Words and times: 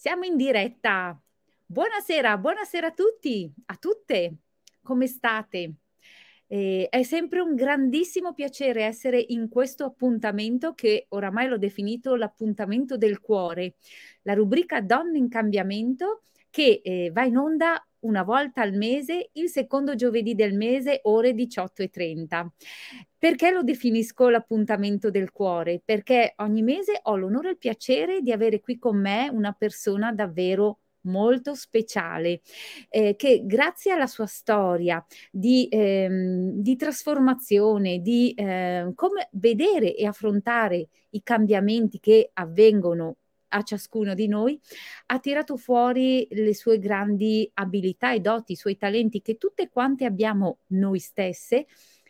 Siamo 0.00 0.22
in 0.22 0.36
diretta. 0.36 1.20
Buonasera, 1.66 2.38
buonasera 2.38 2.86
a 2.86 2.92
tutti, 2.92 3.52
a 3.66 3.74
tutte. 3.74 4.36
Come 4.80 5.08
state? 5.08 5.72
Eh, 6.46 6.86
è 6.88 7.02
sempre 7.02 7.40
un 7.40 7.56
grandissimo 7.56 8.32
piacere 8.32 8.84
essere 8.84 9.18
in 9.18 9.48
questo 9.48 9.84
appuntamento 9.86 10.72
che 10.74 11.06
oramai 11.08 11.48
l'ho 11.48 11.58
definito 11.58 12.14
l'appuntamento 12.14 12.96
del 12.96 13.18
cuore, 13.18 13.74
la 14.22 14.34
rubrica 14.34 14.80
Donne 14.80 15.18
in 15.18 15.28
cambiamento 15.28 16.22
che 16.48 16.80
eh, 16.80 17.10
va 17.12 17.24
in 17.24 17.36
onda 17.36 17.84
una 18.00 18.22
volta 18.22 18.62
al 18.62 18.72
mese, 18.72 19.30
il 19.32 19.48
secondo 19.48 19.94
giovedì 19.94 20.34
del 20.34 20.54
mese, 20.54 21.00
ore 21.04 21.32
18.30. 21.32 22.46
Perché 23.18 23.50
lo 23.50 23.62
definisco 23.62 24.28
l'appuntamento 24.28 25.10
del 25.10 25.32
cuore? 25.32 25.80
Perché 25.84 26.34
ogni 26.36 26.62
mese 26.62 27.00
ho 27.02 27.16
l'onore 27.16 27.48
e 27.48 27.50
il 27.52 27.58
piacere 27.58 28.20
di 28.20 28.32
avere 28.32 28.60
qui 28.60 28.78
con 28.78 29.00
me 29.00 29.28
una 29.28 29.52
persona 29.52 30.12
davvero 30.12 30.80
molto 31.02 31.54
speciale 31.54 32.40
eh, 32.88 33.14
che 33.16 33.42
grazie 33.44 33.92
alla 33.92 34.06
sua 34.06 34.26
storia 34.26 35.04
di, 35.30 35.66
ehm, 35.70 36.60
di 36.60 36.76
trasformazione, 36.76 38.00
di 38.00 38.32
eh, 38.34 38.92
come 38.94 39.28
vedere 39.32 39.94
e 39.94 40.06
affrontare 40.06 40.88
i 41.10 41.22
cambiamenti 41.22 41.98
che 42.00 42.30
avvengono 42.34 43.16
a 43.48 43.62
ciascuno 43.62 44.14
di 44.14 44.28
noi, 44.28 44.58
ha 45.06 45.18
tirato 45.18 45.56
fuori 45.56 46.26
le 46.30 46.54
sue 46.54 46.78
grandi 46.78 47.50
abilità 47.54 48.12
e 48.12 48.20
doti, 48.20 48.52
i 48.52 48.56
suoi 48.56 48.76
talenti 48.76 49.22
che 49.22 49.36
tutte 49.36 49.68
quante 49.68 50.04
abbiamo 50.04 50.58
noi 50.68 50.98
stesse 50.98 51.66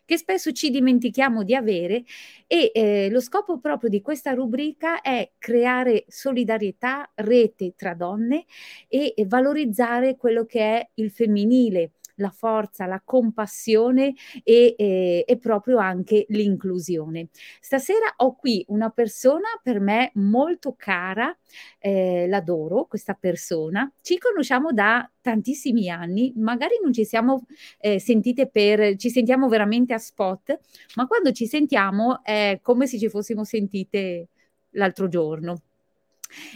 che 0.09 0.17
spesso 0.17 0.53
ci 0.53 0.71
dimentichiamo 0.71 1.45
di 1.45 1.55
avere 1.55 2.03
e 2.47 2.71
eh, 2.73 3.11
lo 3.11 3.21
scopo 3.21 3.61
proprio 3.61 3.91
di 3.91 4.01
questa 4.01 4.33
rubrica 4.33 5.03
è 5.03 5.33
creare 5.37 6.07
solidarietà, 6.09 7.13
rete 7.17 7.75
tra 7.77 7.93
donne 7.93 8.47
e, 8.89 9.13
e 9.15 9.27
valorizzare 9.27 10.17
quello 10.17 10.47
che 10.47 10.61
è 10.61 10.91
il 10.95 11.11
femminile, 11.11 11.91
la 12.19 12.31
forza, 12.31 12.87
la 12.87 13.01
compassione 13.05 14.15
e, 14.43 14.75
e, 14.79 15.25
e 15.27 15.39
proprio 15.39 15.79
anche 15.79 16.27
l'inclusione. 16.29 17.29
Stasera 17.61 18.15
ho 18.17 18.37
qui 18.37 18.65
una 18.69 18.91
persona 18.91 19.49
per 19.63 19.81
me 19.81 20.11
molto 20.15 20.75
cara, 20.77 21.37
eh, 21.79 22.27
l'adoro 22.29 22.87
questa 22.87 23.15
persona, 23.15 23.91
ci 24.03 24.19
conosciamo 24.19 24.73
da 24.73 25.11
tantissimi 25.21 25.91
anni, 25.91 26.33
magari 26.37 26.79
non 26.83 26.93
ci 26.93 27.05
siamo 27.05 27.45
eh, 27.79 27.99
sentite 27.99 28.49
per, 28.49 28.97
ci 28.97 29.11
sentiamo 29.11 29.49
veramente 29.49 29.95
a 29.95 29.99
spot, 29.99 30.59
ma 30.97 31.07
quando 31.07 31.33
ci 31.33 31.47
sentiamo 31.47 32.23
è 32.23 32.61
come 32.63 32.87
se 32.87 32.99
ci 32.99 33.09
fossimo 33.09 33.45
sentite 33.45 34.29
l'altro 34.71 35.09
giorno. 35.09 35.63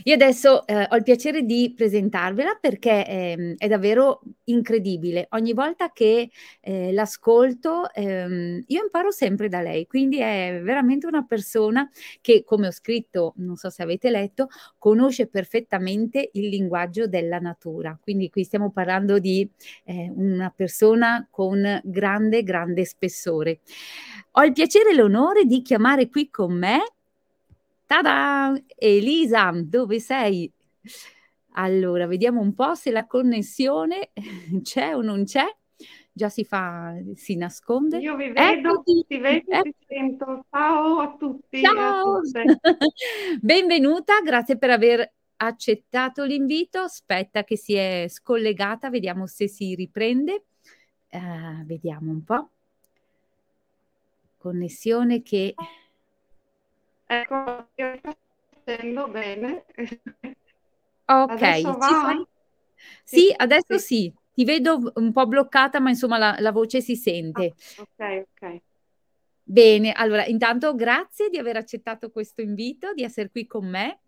Io 0.04 0.14
adesso 0.14 0.66
eh, 0.66 0.86
ho 0.90 0.96
il 0.96 1.02
piacere 1.02 1.42
di 1.42 1.72
presentarvela 1.74 2.58
perché 2.60 3.06
eh, 3.06 3.54
è 3.56 3.68
davvero 3.68 4.20
incredibile. 4.44 5.26
Ogni 5.30 5.52
volta 5.52 5.90
che 5.92 6.30
eh, 6.60 6.92
l'ascolto 6.92 7.92
ehm, 7.92 8.64
io 8.66 8.82
imparo 8.82 9.10
sempre 9.10 9.48
da 9.48 9.60
lei, 9.60 9.86
quindi 9.86 10.18
è 10.18 10.60
veramente 10.62 11.06
una 11.06 11.24
persona 11.24 11.88
che, 12.20 12.44
come 12.44 12.66
ho 12.66 12.70
scritto, 12.70 13.34
non 13.36 13.56
so 13.56 13.70
se 13.70 13.82
avete 13.82 14.10
letto, 14.10 14.48
conosce 14.78 15.26
perfettamente 15.26 16.30
il 16.34 16.48
linguaggio 16.48 17.06
della 17.06 17.38
natura. 17.38 17.98
Quindi 18.00 18.30
qui 18.30 18.44
stiamo 18.44 18.70
parlando 18.70 19.18
di 19.18 19.48
eh, 19.84 20.10
una 20.14 20.52
persona 20.54 21.26
con 21.30 21.80
grande, 21.84 22.42
grande 22.42 22.84
spessore. 22.84 23.60
Ho 24.32 24.44
il 24.44 24.52
piacere 24.52 24.90
e 24.90 24.94
l'onore 24.94 25.44
di 25.44 25.62
chiamare 25.62 26.08
qui 26.08 26.30
con 26.30 26.56
me 26.56 26.80
Tada! 27.92 28.58
Elisa, 28.74 29.52
dove 29.54 30.00
sei? 30.00 30.50
Allora, 31.56 32.06
vediamo 32.06 32.40
un 32.40 32.54
po' 32.54 32.74
se 32.74 32.90
la 32.90 33.06
connessione 33.06 34.12
c'è 34.62 34.96
o 34.96 35.02
non 35.02 35.24
c'è. 35.24 35.44
Già 36.10 36.30
si 36.30 36.42
fa, 36.42 36.94
si 37.14 37.36
nasconde. 37.36 37.98
Io 37.98 38.16
vi 38.16 38.30
vedo, 38.30 38.82
ti 38.82 39.18
vedo, 39.18 39.50
eh. 39.50 39.60
ti 39.60 39.74
sento. 39.86 40.46
Ciao 40.50 41.00
a 41.00 41.16
tutti. 41.18 41.60
Ciao! 41.60 42.16
A 42.16 42.20
Benvenuta, 43.42 44.22
grazie 44.22 44.56
per 44.56 44.70
aver 44.70 45.12
accettato 45.36 46.24
l'invito. 46.24 46.78
Aspetta 46.78 47.44
che 47.44 47.58
si 47.58 47.74
è 47.74 48.06
scollegata, 48.08 48.88
vediamo 48.88 49.26
se 49.26 49.48
si 49.48 49.74
riprende. 49.74 50.44
Uh, 51.10 51.62
vediamo 51.66 52.10
un 52.10 52.24
po'. 52.24 52.48
Connessione 54.38 55.20
che... 55.20 55.54
Ecco, 57.12 57.68
io 57.74 57.96
sto 57.98 58.16
facendo 58.64 59.08
bene. 59.08 59.66
Ok, 61.04 61.30
adesso 61.30 61.72
va? 61.76 62.24
Sì, 63.04 63.16
sì, 63.18 63.34
adesso 63.36 63.76
sì. 63.76 63.96
sì. 64.04 64.14
Ti 64.32 64.44
vedo 64.44 64.80
un 64.94 65.12
po' 65.12 65.26
bloccata, 65.26 65.78
ma 65.78 65.90
insomma 65.90 66.16
la, 66.16 66.36
la 66.38 66.52
voce 66.52 66.80
si 66.80 66.96
sente. 66.96 67.52
Ah, 67.76 67.82
ok, 67.82 68.24
ok. 68.32 68.60
Bene, 69.44 69.92
allora 69.92 70.24
intanto 70.24 70.74
grazie 70.74 71.28
di 71.28 71.36
aver 71.36 71.56
accettato 71.56 72.10
questo 72.10 72.40
invito, 72.40 72.94
di 72.94 73.02
essere 73.02 73.28
qui 73.28 73.46
con 73.46 73.68
me. 73.68 74.00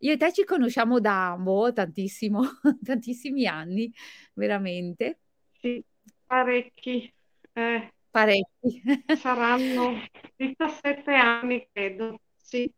Io 0.00 0.12
e 0.12 0.16
te 0.16 0.32
ci 0.32 0.44
conosciamo 0.44 0.98
da 0.98 1.36
boh, 1.38 1.72
tantissimo, 1.74 2.40
tantissimi 2.82 3.46
anni, 3.46 3.92
veramente. 4.32 5.18
Sì, 5.60 5.84
parecchi. 6.26 7.12
Eh, 7.52 7.92
parecchi. 8.10 8.82
Saranno 9.20 10.02
17 10.36 11.12
anni, 11.12 11.68
credo. 11.70 12.18
Sì. 12.46 12.72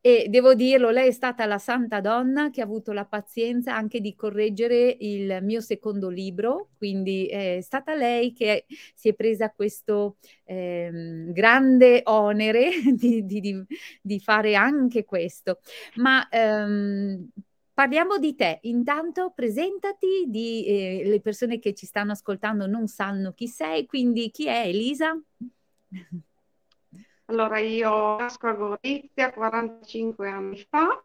E 0.00 0.28
devo 0.30 0.54
dirlo, 0.54 0.90
lei 0.90 1.08
è 1.08 1.12
stata 1.12 1.44
la 1.44 1.58
santa 1.58 2.00
donna 2.00 2.50
che 2.50 2.60
ha 2.60 2.64
avuto 2.64 2.92
la 2.92 3.04
pazienza 3.04 3.74
anche 3.74 4.00
di 4.00 4.14
correggere 4.14 4.96
il 5.00 5.40
mio 5.42 5.60
secondo 5.60 6.08
libro, 6.08 6.70
quindi 6.78 7.26
è 7.26 7.58
stata 7.60 7.94
lei 7.96 8.32
che 8.32 8.64
si 8.94 9.08
è 9.08 9.14
presa 9.14 9.50
questo 9.50 10.18
eh, 10.44 11.26
grande 11.32 12.02
onere 12.04 12.70
di, 12.94 13.26
di, 13.26 13.40
di, 13.40 13.64
di, 14.00 14.20
fare 14.20 14.54
anche 14.54 15.04
questo. 15.04 15.58
Ma 15.96 16.26
ehm, 16.28 17.28
parliamo 17.74 18.18
di 18.18 18.36
te. 18.36 18.60
Intanto 18.62 19.32
presentati, 19.34 20.26
di, 20.28 20.64
eh, 20.64 21.02
le 21.06 21.20
persone 21.20 21.58
che 21.58 21.74
ci 21.74 21.86
stanno 21.86 22.12
ascoltando 22.12 22.66
non 22.68 22.86
sanno 22.86 23.32
chi 23.32 23.48
sei, 23.48 23.84
quindi 23.84 24.30
chi 24.30 24.46
è 24.46 24.68
Elisa? 24.68 25.20
Allora, 27.30 27.58
io 27.58 28.16
nasco 28.16 28.46
a 28.46 28.52
Gorizia 28.54 29.32
45 29.32 30.28
anni 30.30 30.66
fa, 30.68 31.04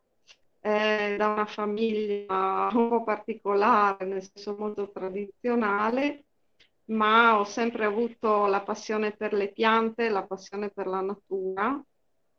eh, 0.61 1.16
da 1.17 1.28
una 1.34 1.45
famiglia 1.45 2.69
un 2.73 2.88
po' 2.89 3.03
particolare, 3.03 4.06
nel 4.06 4.23
senso 4.23 4.56
molto 4.57 4.89
tradizionale, 4.89 6.23
ma 6.85 7.38
ho 7.39 7.44
sempre 7.44 7.84
avuto 7.85 8.45
la 8.45 8.61
passione 8.61 9.11
per 9.11 9.34
le 9.34 9.51
piante, 9.51 10.07
la 10.07 10.23
passione 10.25 10.69
per 10.69 10.88
la 10.88 11.01
natura, 11.01 11.84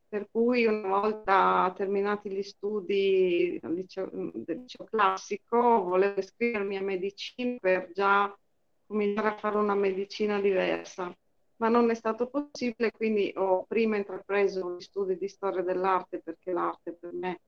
per 0.09 0.29
cui 0.31 0.65
una 0.65 0.89
volta 1.01 1.71
terminati 1.77 2.31
gli 2.31 2.43
studi 2.43 3.59
del 3.61 3.75
liceo, 3.75 4.09
del 4.11 4.61
liceo 4.61 4.85
classico 4.87 5.83
volevo 5.83 6.21
iscrivermi 6.21 6.77
a 6.79 6.83
medicina 6.83 7.59
per 7.61 7.91
già 7.93 8.35
cominciare 8.87 9.29
a 9.29 9.37
fare 9.37 9.59
una 9.59 9.75
medicina 9.75 10.41
diversa 10.41 11.15
ma 11.57 11.69
non 11.69 11.91
è 11.91 11.95
stato 11.95 12.29
possibile, 12.29 12.91
quindi 12.91 13.33
ho 13.37 13.65
prima 13.65 13.97
intrapreso 13.97 14.77
gli 14.77 14.81
studi 14.81 15.17
di 15.17 15.29
storia 15.29 15.63
dell'arte 15.63 16.21
perché 16.21 16.53
l'arte 16.53 16.93
per 16.95 17.13
me 17.13 17.41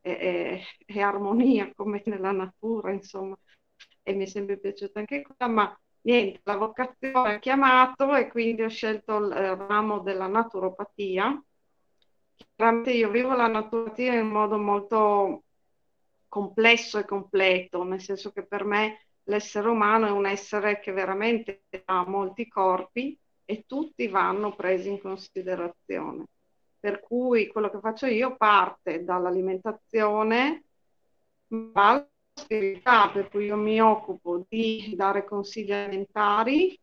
è, 0.00 0.16
è, 0.16 0.60
è 0.84 1.00
armonia 1.00 1.70
come 1.74 2.02
nella 2.06 2.32
natura, 2.32 2.92
insomma, 2.92 3.36
e 4.02 4.12
mi 4.14 4.24
è 4.24 4.26
sempre 4.26 4.58
piaciuta 4.58 4.98
anche 4.98 5.22
quella, 5.22 5.52
ma 5.52 5.80
niente, 6.02 6.40
la 6.44 6.56
vocazione 6.56 7.34
ha 7.34 7.38
chiamato 7.38 8.14
e 8.14 8.28
quindi 8.28 8.62
ho 8.62 8.68
scelto 8.68 9.18
il 9.18 9.30
ramo 9.56 10.00
della 10.00 10.26
naturopatia. 10.26 11.42
Chiaramente 12.54 12.90
io 12.92 13.10
vivo 13.10 13.34
la 13.34 13.46
naturopatia 13.46 14.14
in 14.14 14.28
modo 14.28 14.58
molto 14.58 15.44
complesso 16.28 16.98
e 16.98 17.04
completo, 17.04 17.84
nel 17.84 18.00
senso 18.00 18.32
che 18.32 18.44
per 18.44 18.64
me 18.64 19.06
l'essere 19.24 19.68
umano 19.68 20.06
è 20.06 20.10
un 20.10 20.26
essere 20.26 20.80
che 20.80 20.92
veramente 20.92 21.64
ha 21.84 22.04
molti 22.06 22.48
corpi 22.48 23.16
e 23.44 23.64
tutti 23.66 24.08
vanno 24.08 24.54
presi 24.54 24.88
in 24.88 25.00
considerazione. 25.00 26.26
Per 26.78 27.00
cui 27.00 27.46
quello 27.48 27.70
che 27.70 27.78
faccio 27.80 28.06
io 28.06 28.36
parte 28.36 29.04
dall'alimentazione, 29.04 30.64
ma 31.48 31.90
alla 31.90 32.08
spiritualità, 32.34 33.10
per 33.10 33.28
cui 33.28 33.46
io 33.46 33.56
mi 33.56 33.80
occupo 33.80 34.44
di 34.48 34.94
dare 34.96 35.24
consigli 35.24 35.72
alimentari, 35.72 36.78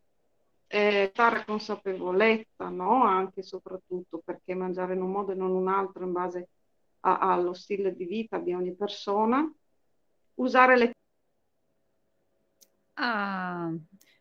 eh, 0.68 1.12
dare 1.14 1.46
consapevolezza, 1.46 2.70
no? 2.70 3.04
anche 3.04 3.40
e 3.40 3.44
soprattutto 3.44 4.22
perché 4.24 4.54
mangiare 4.54 4.94
in 4.94 5.02
un 5.02 5.12
modo 5.12 5.32
e 5.32 5.36
non 5.36 5.52
un 5.52 5.68
altro 5.68 6.04
in 6.06 6.12
base 6.12 6.50
a, 7.02 7.18
allo 7.20 7.54
stile 7.54 7.96
di 7.96 8.06
vita 8.06 8.38
di 8.38 8.54
ogni 8.54 8.76
persona, 8.76 9.52
usare 10.36 10.78
le... 10.78 10.94
Ah, 12.94 13.74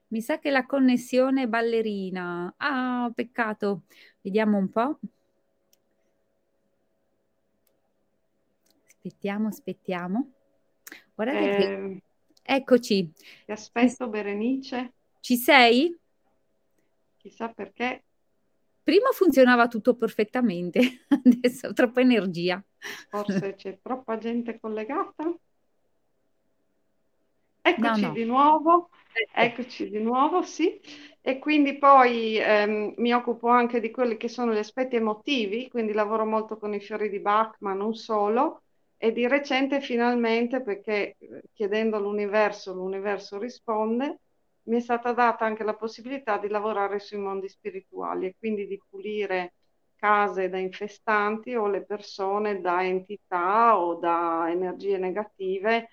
mi 0.08 0.20
sa 0.20 0.38
che 0.38 0.50
la 0.50 0.66
connessione 0.66 1.42
è 1.42 1.46
ballerina. 1.46 2.54
Ah, 2.56 3.10
peccato. 3.14 3.82
Vediamo 4.20 4.56
un 4.56 4.70
po'. 4.70 4.98
Aspettiamo, 8.86 9.48
aspettiamo. 9.48 10.32
Guardate 11.14 11.38
eh, 11.38 11.56
che... 11.56 12.02
Eccoci. 12.42 13.12
Ti 13.44 13.52
aspetto, 13.52 14.08
Berenice. 14.08 14.92
Ci 15.20 15.36
sei? 15.36 15.94
Chissà 17.16 17.48
perché. 17.48 18.04
Prima 18.82 19.10
funzionava 19.10 19.68
tutto 19.68 19.94
perfettamente, 19.96 21.04
adesso 21.24 21.68
ho 21.68 21.72
troppa 21.74 22.00
energia. 22.00 22.64
Forse 23.10 23.54
c'è 23.54 23.78
troppa 23.82 24.16
gente 24.16 24.58
collegata? 24.58 25.30
Eccoci 27.68 28.00
no, 28.00 28.08
no. 28.08 28.12
di 28.12 28.24
nuovo, 28.24 28.88
ecco. 29.12 29.40
eccoci 29.60 29.90
di 29.90 29.98
nuovo, 29.98 30.42
sì. 30.42 30.80
E 31.20 31.38
quindi 31.38 31.76
poi 31.76 32.38
ehm, 32.38 32.94
mi 32.96 33.12
occupo 33.12 33.48
anche 33.48 33.80
di 33.80 33.90
quelli 33.90 34.16
che 34.16 34.28
sono 34.28 34.52
gli 34.52 34.58
aspetti 34.58 34.96
emotivi, 34.96 35.68
quindi 35.68 35.92
lavoro 35.92 36.24
molto 36.24 36.56
con 36.56 36.72
i 36.74 36.80
fiori 36.80 37.10
di 37.10 37.20
Bach, 37.20 37.56
ma 37.60 37.74
non 37.74 37.94
solo. 37.94 38.62
E 38.96 39.12
di 39.12 39.28
recente 39.28 39.80
finalmente, 39.80 40.62
perché 40.62 41.16
eh, 41.18 41.42
chiedendo 41.52 41.96
all'universo, 41.96 42.72
l'universo 42.72 43.38
risponde, 43.38 44.18
mi 44.64 44.76
è 44.76 44.80
stata 44.80 45.12
data 45.12 45.44
anche 45.44 45.64
la 45.64 45.74
possibilità 45.74 46.38
di 46.38 46.48
lavorare 46.48 46.98
sui 46.98 47.18
mondi 47.18 47.48
spirituali 47.48 48.26
e 48.26 48.34
quindi 48.38 48.66
di 48.66 48.80
pulire 48.88 49.54
case 49.96 50.48
da 50.48 50.58
infestanti 50.58 51.54
o 51.54 51.66
le 51.68 51.84
persone 51.84 52.60
da 52.60 52.84
entità 52.84 53.78
o 53.78 53.94
da 53.96 54.46
energie 54.50 54.96
negative 54.98 55.88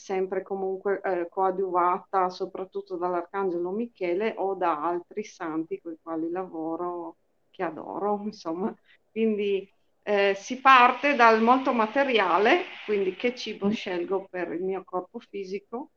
sempre 0.00 0.42
comunque 0.42 1.00
eh, 1.02 1.28
coadiuvata 1.28 2.30
soprattutto 2.30 2.96
dall'Arcangelo 2.96 3.70
Michele 3.70 4.34
o 4.38 4.54
da 4.54 4.82
altri 4.82 5.22
santi 5.24 5.78
con 5.80 5.92
i 5.92 5.98
quali 6.02 6.30
lavoro, 6.30 7.16
che 7.50 7.62
adoro, 7.62 8.20
insomma. 8.24 8.74
Quindi 9.10 9.70
eh, 10.02 10.34
si 10.36 10.58
parte 10.60 11.14
dal 11.14 11.42
molto 11.42 11.74
materiale, 11.74 12.62
quindi 12.86 13.14
che 13.14 13.34
cibo 13.34 13.66
mm. 13.66 13.70
scelgo 13.70 14.26
per 14.30 14.52
il 14.52 14.62
mio 14.62 14.82
corpo 14.84 15.18
fisico, 15.18 15.90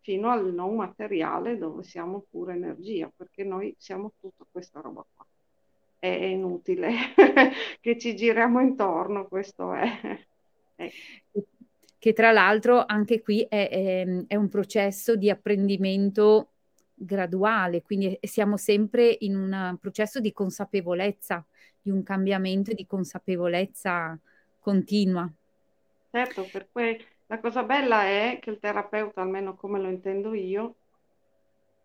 fino 0.00 0.30
al 0.30 0.54
non 0.54 0.76
materiale 0.76 1.58
dove 1.58 1.82
siamo 1.82 2.24
pure 2.30 2.54
energia, 2.54 3.10
perché 3.14 3.42
noi 3.42 3.74
siamo 3.76 4.12
tutta 4.20 4.46
questa 4.50 4.80
roba 4.80 5.04
qua. 5.14 5.26
È 5.98 6.06
inutile 6.06 6.92
che 7.80 7.98
ci 7.98 8.14
giriamo 8.14 8.60
intorno, 8.60 9.26
questo 9.26 9.72
è. 9.72 9.88
è 10.76 10.90
che 12.08 12.14
tra 12.14 12.32
l'altro 12.32 12.86
anche 12.86 13.20
qui 13.20 13.42
è, 13.42 13.68
è, 13.68 14.24
è 14.28 14.34
un 14.34 14.48
processo 14.48 15.14
di 15.14 15.28
apprendimento 15.28 16.52
graduale, 16.94 17.82
quindi 17.82 18.18
siamo 18.22 18.56
sempre 18.56 19.14
in 19.20 19.36
un 19.36 19.76
processo 19.78 20.18
di 20.18 20.32
consapevolezza, 20.32 21.44
di 21.82 21.90
un 21.90 22.02
cambiamento 22.02 22.72
di 22.72 22.86
consapevolezza 22.86 24.18
continua. 24.58 25.30
Certo, 26.10 26.48
per 26.50 26.68
cui 26.72 26.98
la 27.26 27.38
cosa 27.40 27.62
bella 27.62 28.04
è 28.04 28.38
che 28.40 28.48
il 28.48 28.58
terapeuta, 28.58 29.20
almeno 29.20 29.54
come 29.54 29.78
lo 29.78 29.88
intendo 29.90 30.32
io, 30.32 30.76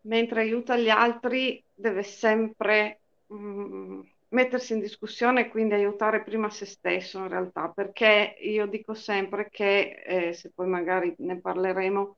mentre 0.02 0.40
aiuta 0.40 0.78
gli 0.78 0.88
altri, 0.88 1.62
deve 1.74 2.02
sempre 2.02 3.00
mh, 3.26 3.36
mm, 3.36 4.00
mettersi 4.34 4.72
in 4.72 4.80
discussione 4.80 5.42
e 5.42 5.48
quindi 5.48 5.74
aiutare 5.74 6.22
prima 6.22 6.50
se 6.50 6.66
stesso 6.66 7.18
in 7.18 7.28
realtà, 7.28 7.68
perché 7.68 8.36
io 8.40 8.66
dico 8.66 8.92
sempre 8.92 9.48
che, 9.48 10.02
eh, 10.04 10.32
se 10.32 10.50
poi 10.54 10.66
magari 10.66 11.14
ne 11.18 11.40
parleremo, 11.40 12.16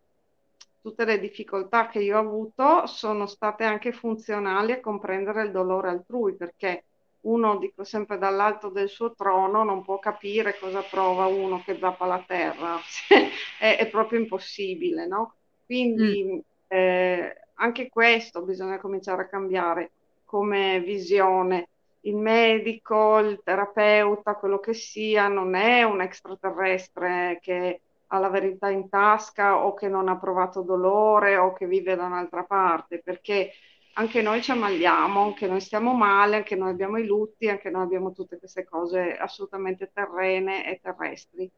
tutte 0.80 1.04
le 1.04 1.20
difficoltà 1.20 1.88
che 1.88 2.00
io 2.00 2.16
ho 2.16 2.20
avuto 2.20 2.86
sono 2.86 3.26
state 3.26 3.64
anche 3.64 3.92
funzionali 3.92 4.72
a 4.72 4.80
comprendere 4.80 5.42
il 5.42 5.50
dolore 5.50 5.90
altrui, 5.90 6.34
perché 6.34 6.84
uno, 7.26 7.58
dico 7.58 7.84
sempre 7.84 8.18
dall'alto 8.18 8.70
del 8.70 8.88
suo 8.88 9.12
trono, 9.14 9.62
non 9.62 9.82
può 9.82 9.98
capire 9.98 10.56
cosa 10.58 10.82
prova 10.82 11.26
uno 11.26 11.62
che 11.64 11.76
zappa 11.78 12.06
la 12.06 12.24
terra, 12.26 12.78
è, 13.58 13.76
è, 13.78 13.88
proprio 13.88 14.20
impossibile, 14.20 15.06
no? 15.06 15.34
Quindi 15.66 16.24
mm. 16.24 16.38
eh, 16.68 17.36
anche 17.54 17.88
questo 17.88 18.42
bisogna 18.42 18.78
cominciare 18.78 19.22
a 19.22 19.28
cambiare 19.28 19.90
come 20.24 20.80
visione 20.80 21.68
il 22.06 22.16
medico, 22.16 23.18
il 23.18 23.40
terapeuta, 23.44 24.36
quello 24.36 24.58
che 24.58 24.74
sia, 24.74 25.28
non 25.28 25.54
è 25.54 25.82
un 25.82 26.00
extraterrestre 26.00 27.38
che 27.40 27.80
ha 28.08 28.18
la 28.18 28.28
verità 28.28 28.70
in 28.70 28.88
tasca 28.88 29.64
o 29.64 29.74
che 29.74 29.88
non 29.88 30.08
ha 30.08 30.16
provato 30.16 30.62
dolore 30.62 31.36
o 31.36 31.52
che 31.52 31.66
vive 31.66 31.96
da 31.96 32.04
un'altra 32.04 32.44
parte, 32.44 33.00
perché 33.00 33.50
anche 33.94 34.22
noi 34.22 34.42
ci 34.42 34.52
ammaliamo, 34.52 35.24
anche 35.24 35.48
noi 35.48 35.60
stiamo 35.60 35.94
male, 35.94 36.36
anche 36.36 36.54
noi 36.54 36.70
abbiamo 36.70 36.98
i 36.98 37.06
lutti, 37.06 37.48
anche 37.48 37.70
noi 37.70 37.82
abbiamo 37.82 38.12
tutte 38.12 38.38
queste 38.38 38.64
cose 38.64 39.16
assolutamente 39.16 39.90
terrene 39.92 40.68
e 40.70 40.80
terrestri. 40.80 41.50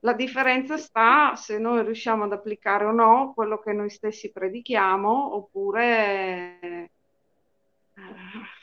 La 0.00 0.12
differenza 0.12 0.76
sta 0.76 1.34
se 1.34 1.58
noi 1.58 1.82
riusciamo 1.82 2.24
ad 2.24 2.32
applicare 2.32 2.84
o 2.84 2.92
no 2.92 3.32
quello 3.34 3.58
che 3.58 3.72
noi 3.72 3.90
stessi 3.90 4.30
predichiamo 4.30 5.34
oppure 5.34 6.90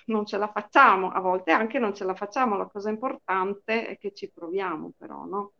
non 0.06 0.26
ce 0.26 0.38
la 0.38 0.52
facciamo, 0.52 1.12
a 1.12 1.20
volte 1.20 1.52
anche 1.52 1.80
non 1.80 1.94
ce 1.94 2.04
la 2.04 2.16
facciamo, 2.16 2.58
la 2.58 2.68
cosa 2.68 2.90
importante 2.90 3.88
è 3.88 3.98
che 3.98 4.14
ci 4.14 4.30
proviamo 4.34 4.94
però, 4.98 5.26
no? 5.26 5.52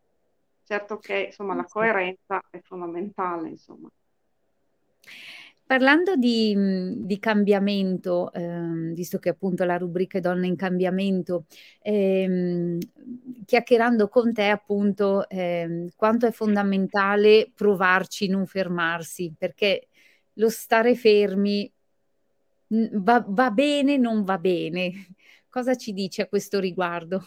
Certo 0.64 0.98
che 0.98 1.26
insomma 1.26 1.54
la 1.54 1.64
coerenza 1.64 2.42
è 2.50 2.60
fondamentale, 2.62 3.48
insomma. 3.48 3.88
Parlando 5.66 6.14
di, 6.14 6.54
di 6.98 7.18
cambiamento, 7.18 8.32
eh, 8.32 8.92
visto 8.94 9.18
che 9.18 9.30
appunto 9.30 9.64
la 9.64 9.76
rubrica 9.76 10.18
è 10.18 10.20
Donne 10.20 10.46
in 10.46 10.54
cambiamento, 10.54 11.46
ehm, 11.82 12.78
chiacchierando 13.44 14.08
con 14.08 14.32
te 14.32 14.46
appunto 14.46 15.28
eh, 15.28 15.88
quanto 15.96 16.26
è 16.26 16.30
fondamentale 16.30 17.50
provarci, 17.52 18.28
non 18.28 18.46
fermarsi, 18.46 19.34
perché 19.36 19.88
lo 20.34 20.48
stare 20.50 20.94
fermi 20.94 21.68
va, 22.68 23.24
va 23.26 23.50
bene, 23.50 23.96
non 23.96 24.24
va 24.24 24.38
bene. 24.38 25.14
Cosa 25.48 25.74
ci 25.76 25.92
dice 25.92 26.22
a 26.22 26.28
questo 26.28 26.60
riguardo? 26.60 27.22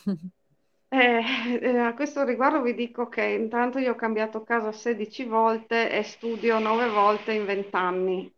Eh, 0.92 1.60
eh, 1.62 1.78
a 1.78 1.94
questo 1.94 2.24
riguardo 2.24 2.64
vi 2.64 2.74
dico 2.74 3.10
che 3.10 3.24
intanto 3.24 3.78
io 3.78 3.92
ho 3.92 3.96
cambiato 3.96 4.42
casa 4.42 4.72
16 4.72 5.26
volte 5.26 5.92
e 5.92 6.02
studio 6.02 6.58
9 6.58 6.90
volte 6.90 7.32
in 7.34 7.46
20 7.46 7.76
anni. 7.76 8.34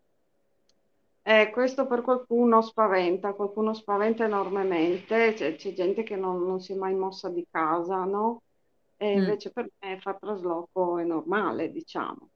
Eh, 1.24 1.50
questo 1.51 1.88
per 1.88 2.01
qualcuno 2.01 2.62
spaventa, 2.62 3.33
qualcuno 3.33 3.74
spaventa 3.74 4.25
enormemente, 4.25 5.33
c'è, 5.33 5.56
c'è 5.56 5.71
gente 5.71 6.04
che 6.04 6.15
non, 6.18 6.44
non, 6.44 6.59
si 6.59 6.74
è 6.74 6.75
mai 6.75 6.94
mossa 6.95 7.30
di 7.30 7.45
casa, 7.50 8.04
no? 8.04 8.42
E 8.97 9.15
mm. 9.15 9.18
invece 9.19 9.52
per 9.52 9.69
me 9.80 9.99
far 10.02 10.18
trasloco 10.19 10.97
è 10.97 11.04
normale, 11.06 11.71
diciamo. 11.71 12.31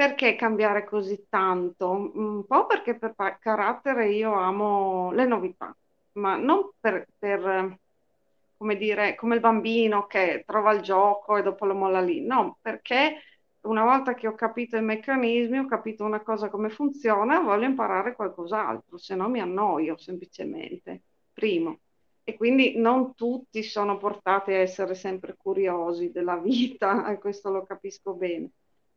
Perché 0.00 0.34
cambiare 0.34 0.84
così 0.84 1.26
tanto? 1.28 1.90
Un 1.90 2.46
po' 2.46 2.64
perché 2.64 2.96
per 2.98 3.14
carattere 3.38 4.08
io 4.08 4.32
amo 4.32 5.12
le 5.12 5.26
novità, 5.26 5.76
ma 6.12 6.36
non 6.36 6.70
per, 6.80 7.06
per, 7.18 7.78
come 8.56 8.76
dire, 8.78 9.14
come 9.14 9.34
il 9.34 9.42
bambino 9.42 10.06
che 10.06 10.42
trova 10.46 10.72
il 10.72 10.80
gioco 10.80 11.36
e 11.36 11.42
dopo 11.42 11.66
lo 11.66 11.74
molla 11.74 12.00
lì. 12.00 12.22
No, 12.24 12.56
perché 12.62 13.20
una 13.66 13.84
volta 13.84 14.14
che 14.14 14.26
ho 14.26 14.34
capito 14.34 14.78
i 14.78 14.82
meccanismi, 14.82 15.58
ho 15.58 15.66
capito 15.66 16.02
una 16.06 16.22
cosa 16.22 16.48
come 16.48 16.70
funziona, 16.70 17.40
voglio 17.40 17.66
imparare 17.66 18.14
qualcos'altro, 18.14 18.96
se 18.96 19.14
no 19.14 19.28
mi 19.28 19.40
annoio 19.40 19.98
semplicemente. 19.98 21.02
Primo. 21.30 21.80
E 22.24 22.36
quindi 22.36 22.78
non 22.78 23.14
tutti 23.14 23.62
sono 23.62 23.98
portati 23.98 24.52
a 24.52 24.56
essere 24.60 24.94
sempre 24.94 25.36
curiosi 25.36 26.10
della 26.10 26.38
vita, 26.38 27.14
questo 27.20 27.50
lo 27.50 27.64
capisco 27.64 28.14
bene. 28.14 28.50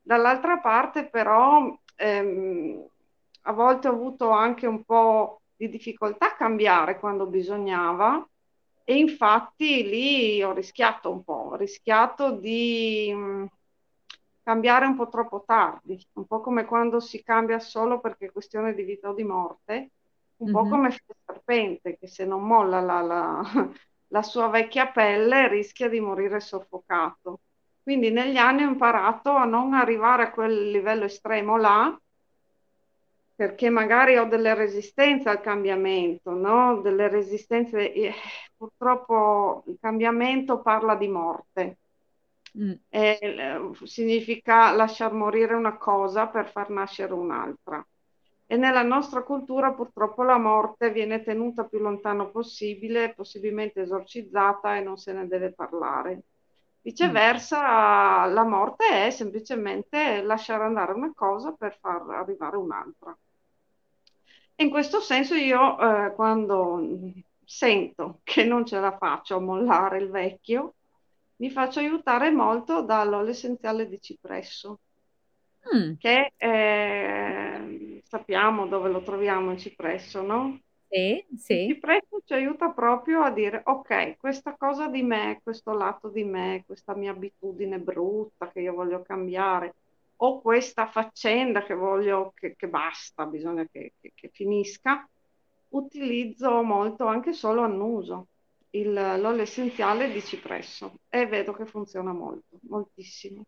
Dall'altra 0.05 0.59
parte 0.59 1.05
però 1.07 1.75
ehm, 1.95 2.85
a 3.43 3.51
volte 3.53 3.87
ho 3.87 3.93
avuto 3.93 4.29
anche 4.29 4.67
un 4.67 4.83
po' 4.83 5.41
di 5.55 5.69
difficoltà 5.69 6.27
a 6.31 6.35
cambiare 6.35 6.99
quando 6.99 7.25
bisognava 7.25 8.27
e 8.83 8.97
infatti 8.97 9.87
lì 9.87 10.43
ho 10.43 10.51
rischiato 10.51 11.09
un 11.09 11.23
po', 11.23 11.51
ho 11.51 11.55
rischiato 11.55 12.31
di 12.31 13.11
mh, 13.13 13.17
mm, 13.17 13.45
cambiare 14.43 14.85
un 14.85 14.95
po' 14.95 15.07
troppo 15.07 15.43
tardi, 15.45 16.05
un 16.13 16.25
po' 16.27 16.41
come 16.41 16.65
quando 16.65 16.99
si 16.99 17.23
cambia 17.23 17.59
solo 17.59 18.01
perché 18.01 18.25
è 18.25 18.31
questione 18.31 18.73
di 18.73 18.83
vita 18.83 19.09
o 19.09 19.13
di 19.13 19.23
morte, 19.23 19.91
un 20.37 20.51
mm-hmm. 20.51 20.53
po' 20.53 20.67
come 20.67 20.87
il 20.89 21.01
serpente 21.25 21.97
che 21.97 22.07
se 22.07 22.25
non 22.25 22.43
molla 22.43 22.81
la, 22.81 23.01
la, 23.01 23.41
la 24.07 24.21
sua 24.21 24.49
vecchia 24.49 24.87
pelle 24.87 25.47
rischia 25.47 25.87
di 25.87 26.01
morire 26.01 26.41
soffocato. 26.41 27.39
Quindi 27.83 28.11
negli 28.11 28.37
anni 28.37 28.63
ho 28.63 28.69
imparato 28.69 29.31
a 29.31 29.43
non 29.43 29.73
arrivare 29.73 30.23
a 30.23 30.31
quel 30.31 30.71
livello 30.71 31.03
estremo 31.03 31.57
là, 31.57 31.99
perché 33.35 33.69
magari 33.69 34.15
ho 34.17 34.25
delle 34.25 34.53
resistenze 34.53 35.27
al 35.27 35.41
cambiamento, 35.41 36.31
no? 36.31 36.79
Delle 36.81 37.09
resistenze, 37.09 37.91
eh, 37.91 38.13
purtroppo 38.55 39.63
il 39.67 39.77
cambiamento 39.81 40.61
parla 40.61 40.95
di 40.95 41.07
morte. 41.09 41.77
Mm. 42.57 42.71
E, 42.87 43.19
eh, 43.21 43.69
significa 43.83 44.71
lasciar 44.71 45.11
morire 45.11 45.55
una 45.55 45.75
cosa 45.77 46.27
per 46.27 46.49
far 46.49 46.69
nascere 46.69 47.11
un'altra. 47.11 47.85
E 48.45 48.55
nella 48.55 48.83
nostra 48.83 49.23
cultura 49.23 49.73
purtroppo 49.73 50.23
la 50.23 50.37
morte 50.37 50.91
viene 50.91 51.23
tenuta 51.23 51.65
più 51.65 51.79
lontano 51.79 52.29
possibile, 52.29 53.13
possibilmente 53.13 53.81
esorcizzata 53.81 54.77
e 54.77 54.81
non 54.81 54.97
se 54.97 55.11
ne 55.11 55.27
deve 55.27 55.51
parlare. 55.51 56.21
Viceversa, 56.83 58.25
la 58.25 58.43
morte 58.43 59.05
è 59.05 59.09
semplicemente 59.09 60.21
lasciare 60.21 60.65
andare 60.65 60.91
una 60.91 61.13
cosa 61.15 61.53
per 61.53 61.77
far 61.79 62.09
arrivare 62.09 62.57
un'altra. 62.57 63.17
In 64.55 64.69
questo 64.69 64.99
senso 64.99 65.33
io 65.33 65.79
eh, 65.79 66.13
quando 66.13 66.85
sento 67.45 68.19
che 68.23 68.43
non 68.43 68.65
ce 68.65 68.81
la 68.81 68.97
faccio 68.97 69.37
a 69.37 69.39
mollare 69.39 69.99
il 69.99 70.09
vecchio, 70.09 70.73
mi 71.37 71.49
faccio 71.49 71.79
aiutare 71.79 72.31
molto 72.31 72.81
dall'olio 72.81 73.31
essenziale 73.31 73.87
di 73.87 74.01
cipresso, 74.01 74.79
mm. 75.73 75.93
che 75.97 76.33
eh, 76.35 78.01
sappiamo 78.03 78.67
dove 78.67 78.89
lo 78.89 79.01
troviamo 79.01 79.53
il 79.53 79.57
cipresso, 79.57 80.21
no? 80.21 80.59
Sì, 80.93 81.25
sì. 81.37 81.53
Il 81.53 81.73
cipresso 81.75 82.21
ci 82.23 82.33
aiuta 82.33 82.69
proprio 82.71 83.21
a 83.23 83.31
dire, 83.31 83.61
ok, 83.65 84.17
questa 84.17 84.55
cosa 84.55 84.87
di 84.87 85.01
me, 85.01 85.39
questo 85.41 85.73
lato 85.73 86.09
di 86.09 86.23
me, 86.23 86.63
questa 86.65 86.93
mia 86.95 87.11
abitudine 87.11 87.79
brutta 87.79 88.51
che 88.51 88.61
io 88.61 88.73
voglio 88.75 89.01
cambiare, 89.01 89.75
o 90.17 90.39
questa 90.41 90.85
faccenda 90.87 91.63
che 91.63 91.73
voglio 91.73 92.31
che, 92.35 92.55
che 92.55 92.67
basta, 92.69 93.25
bisogna 93.25 93.65
che, 93.71 93.93
che, 93.99 94.11
che, 94.13 94.29
finisca, 94.31 95.07
utilizzo 95.69 96.61
molto 96.61 97.05
anche 97.07 97.33
solo 97.33 97.61
annuso 97.63 98.27
l'olio 98.71 99.41
essenziale 99.41 100.11
di 100.11 100.21
cipresso 100.21 100.99
e 101.09 101.25
vedo 101.27 101.53
che 101.53 101.65
funziona 101.65 102.11
molto, 102.13 102.59
moltissimo. 102.67 103.43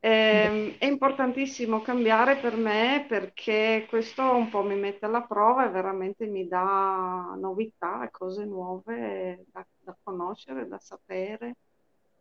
È, 0.00 0.08
ehm, 0.08 0.76
è, 0.78 0.86
importantissimo 0.86 1.82
cambiare 1.82 2.36
per 2.36 2.56
me 2.56 3.04
perché 3.06 3.84
questo 3.86 4.34
un 4.34 4.48
po' 4.48 4.62
mi 4.62 4.76
mette 4.76 5.04
alla 5.04 5.22
prova 5.22 5.66
e 5.66 5.70
veramente 5.70 6.26
mi 6.26 6.48
dà 6.48 7.36
novità 7.38 8.02
e 8.04 8.10
cose 8.10 8.46
nuove 8.46 9.44
da, 9.52 9.64
da 9.78 9.94
conoscere, 10.02 10.66
da 10.66 10.78
sapere. 10.78 11.56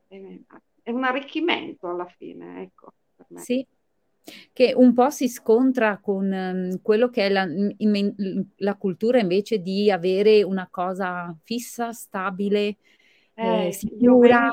È 0.09 0.91
un 0.91 1.03
arricchimento 1.05 1.88
alla 1.88 2.05
fine, 2.05 2.63
ecco. 2.63 2.91
Per 3.15 3.25
me. 3.29 3.39
Sì, 3.39 3.65
che 4.51 4.74
un 4.75 4.93
po' 4.93 5.09
si 5.09 5.29
scontra 5.29 6.00
con 6.00 6.29
um, 6.31 6.81
quello 6.81 7.09
che 7.09 7.27
è 7.27 7.29
la, 7.29 7.48
in, 7.77 8.45
la, 8.57 8.75
cultura 8.75 9.19
invece 9.19 9.59
di 9.59 9.89
avere 9.89 10.43
una 10.43 10.67
cosa 10.69 11.33
fissa, 11.43 11.93
stabile, 11.93 12.75
eh, 13.36 13.67
eh, 13.67 13.71
sicura 13.71 14.50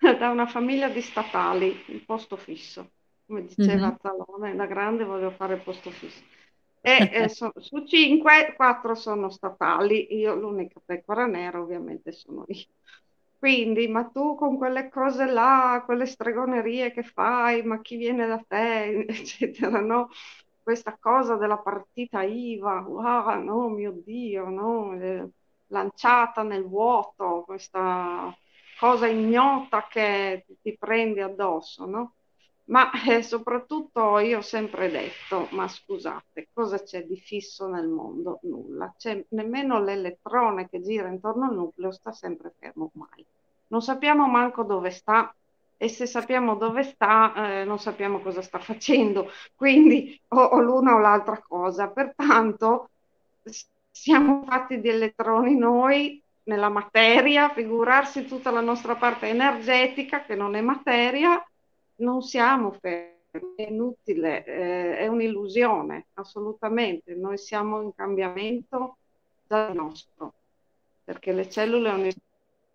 da 0.18 0.30
una 0.30 0.46
famiglia 0.46 0.88
di 0.88 1.02
statali, 1.02 1.84
il 1.88 2.02
posto 2.04 2.36
fisso. 2.36 2.92
Come 3.26 3.44
diceva 3.44 3.88
mm-hmm. 3.88 3.96
Zalone, 4.00 4.56
da 4.56 4.66
grande 4.66 5.04
voglio 5.04 5.30
fare 5.30 5.54
il 5.54 5.60
posto 5.60 5.90
fisso. 5.90 6.22
E 6.80 7.10
eh, 7.12 7.28
so, 7.28 7.52
su 7.58 7.84
cinque, 7.84 8.54
quattro 8.56 8.94
sono 8.94 9.28
statali, 9.28 10.14
io 10.16 10.34
l'unica 10.34 10.80
pecora 10.84 11.26
nera 11.26 11.60
ovviamente 11.60 12.12
sono 12.12 12.44
io. 12.48 12.66
Quindi, 13.38 13.88
ma 13.88 14.04
tu 14.04 14.34
con 14.36 14.56
quelle 14.56 14.88
cose 14.90 15.26
là, 15.26 15.82
quelle 15.84 16.06
stregonerie 16.06 16.92
che 16.92 17.02
fai, 17.02 17.62
ma 17.62 17.80
chi 17.80 17.96
viene 17.96 18.26
da 18.26 18.42
te, 18.46 19.04
eccetera, 19.08 19.80
no? 19.80 20.10
Questa 20.62 20.96
cosa 20.98 21.36
della 21.36 21.58
partita 21.58 22.22
IVA, 22.22 22.80
wow, 22.80 23.42
no, 23.42 23.68
mio 23.68 23.92
Dio, 24.04 24.48
no? 24.48 24.94
Eh, 25.00 25.28
lanciata 25.68 26.42
nel 26.42 26.64
vuoto, 26.64 27.42
questa 27.46 28.34
cosa 28.80 29.06
ignota 29.06 29.86
che 29.88 30.46
ti 30.62 30.74
prendi 30.78 31.20
addosso, 31.20 31.84
no? 31.84 32.14
Ma 32.70 32.90
eh, 33.06 33.22
soprattutto 33.22 34.18
io 34.20 34.38
ho 34.38 34.42
sempre 34.42 34.90
detto, 34.90 35.48
ma 35.50 35.68
scusate, 35.68 36.48
cosa 36.52 36.82
c'è 36.82 37.04
di 37.04 37.16
fisso 37.18 37.68
nel 37.68 37.88
mondo? 37.88 38.38
Nulla. 38.44 38.94
C'è 38.96 39.22
nemmeno 39.30 39.82
l'elettrone 39.82 40.68
che 40.68 40.80
gira 40.80 41.08
intorno 41.08 41.46
al 41.46 41.54
nucleo 41.54 41.90
sta 41.90 42.12
sempre 42.12 42.54
fermo 42.58 42.90
mai. 42.94 43.26
Non 43.68 43.82
sappiamo 43.82 44.26
manco 44.28 44.62
dove 44.62 44.90
sta 44.90 45.34
e 45.76 45.88
se 45.88 46.06
sappiamo 46.06 46.54
dove 46.56 46.82
sta 46.84 47.60
eh, 47.60 47.64
non 47.64 47.78
sappiamo 47.78 48.20
cosa 48.20 48.40
sta 48.42 48.58
facendo. 48.60 49.30
Quindi 49.54 50.18
o, 50.28 50.40
o 50.40 50.60
l'una 50.60 50.94
o 50.94 50.98
l'altra 50.98 51.42
cosa. 51.42 51.88
Pertanto 51.90 52.90
siamo 53.90 54.44
fatti 54.46 54.80
di 54.80 54.88
elettroni 54.88 55.56
noi 55.56 56.22
nella 56.44 56.68
materia, 56.68 57.50
figurarsi 57.50 58.26
tutta 58.26 58.50
la 58.50 58.60
nostra 58.60 58.96
parte 58.96 59.26
energetica 59.26 60.24
che 60.24 60.34
non 60.34 60.54
è 60.54 60.60
materia, 60.60 61.44
non 61.96 62.22
siamo 62.22 62.72
fermi, 62.72 63.18
è 63.56 63.68
inutile, 63.68 64.44
eh, 64.44 64.96
è 64.98 65.06
un'illusione, 65.06 66.06
assolutamente. 66.14 67.14
Noi 67.14 67.38
siamo 67.38 67.80
in 67.82 67.94
cambiamento 67.94 68.96
dal 69.46 69.74
nostro, 69.74 70.32
perché 71.04 71.32
le 71.32 71.48
cellule 71.48 72.12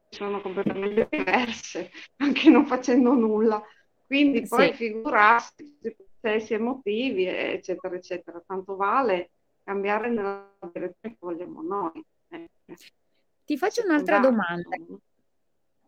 sono 0.10 0.40
completamente 0.42 1.08
diverse, 1.10 1.92
anche 2.18 2.50
non 2.50 2.66
facendo 2.66 3.14
nulla. 3.14 3.62
Quindi 4.06 4.48
poi 4.48 4.68
sì. 4.68 4.74
figurarsi 4.76 5.80
processi 6.26 6.54
emotivi, 6.54 7.26
eccetera, 7.26 7.96
eccetera. 7.96 8.42
Tanto 8.46 8.76
vale 8.76 9.30
cambiare 9.64 10.10
nella 10.10 10.52
direzione 10.72 11.16
che 11.16 11.18
vogliamo 11.20 11.62
noi. 11.62 12.04
Eh. 12.30 12.50
Ti 13.46 13.58
faccio 13.58 13.84
un'altra 13.84 14.20
domanda. 14.20 14.76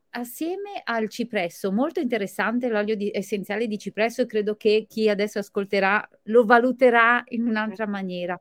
Assieme 0.10 0.82
al 0.84 1.10
cipresso, 1.10 1.72
molto 1.72 2.00
interessante 2.00 2.70
l'olio 2.70 2.96
di, 2.96 3.12
essenziale 3.14 3.68
di 3.68 3.78
cipresso 3.78 4.22
e 4.22 4.26
credo 4.26 4.56
che 4.56 4.86
chi 4.88 5.10
adesso 5.10 5.40
ascolterà 5.40 6.08
lo 6.24 6.46
valuterà 6.46 7.24
in 7.30 7.46
un'altra 7.48 7.88
maniera. 7.88 8.40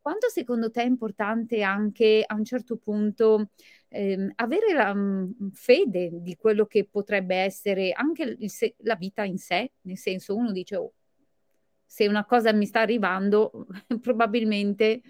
Quanto 0.00 0.28
secondo 0.28 0.70
te 0.70 0.82
è 0.82 0.86
importante 0.86 1.62
anche 1.62 2.22
a 2.26 2.34
un 2.34 2.44
certo 2.44 2.76
punto 2.76 3.50
ehm, 3.88 4.32
avere 4.36 4.72
la 4.72 4.94
mh, 4.94 5.50
fede 5.52 6.10
di 6.22 6.36
quello 6.36 6.66
che 6.66 6.86
potrebbe 6.90 7.36
essere 7.36 7.92
anche 7.92 8.36
il, 8.38 8.50
se, 8.50 8.74
la 8.78 8.94
vita 8.94 9.24
in 9.24 9.38
sé? 9.38 9.72
Nel 9.82 9.98
senso, 9.98 10.34
uno 10.34 10.52
dice, 10.52 10.76
oh, 10.76 10.92
se 11.84 12.06
una 12.06 12.24
cosa 12.24 12.52
mi 12.52 12.64
sta 12.64 12.80
arrivando, 12.80 13.66
probabilmente 14.00 15.02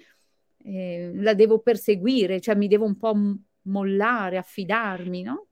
eh, 0.58 1.12
la 1.14 1.34
devo 1.34 1.60
perseguire, 1.60 2.40
cioè 2.40 2.54
mi 2.56 2.66
devo 2.66 2.84
un 2.84 2.96
po' 2.96 3.14
mollare, 3.62 4.38
affidarmi, 4.38 5.22
no? 5.22 5.46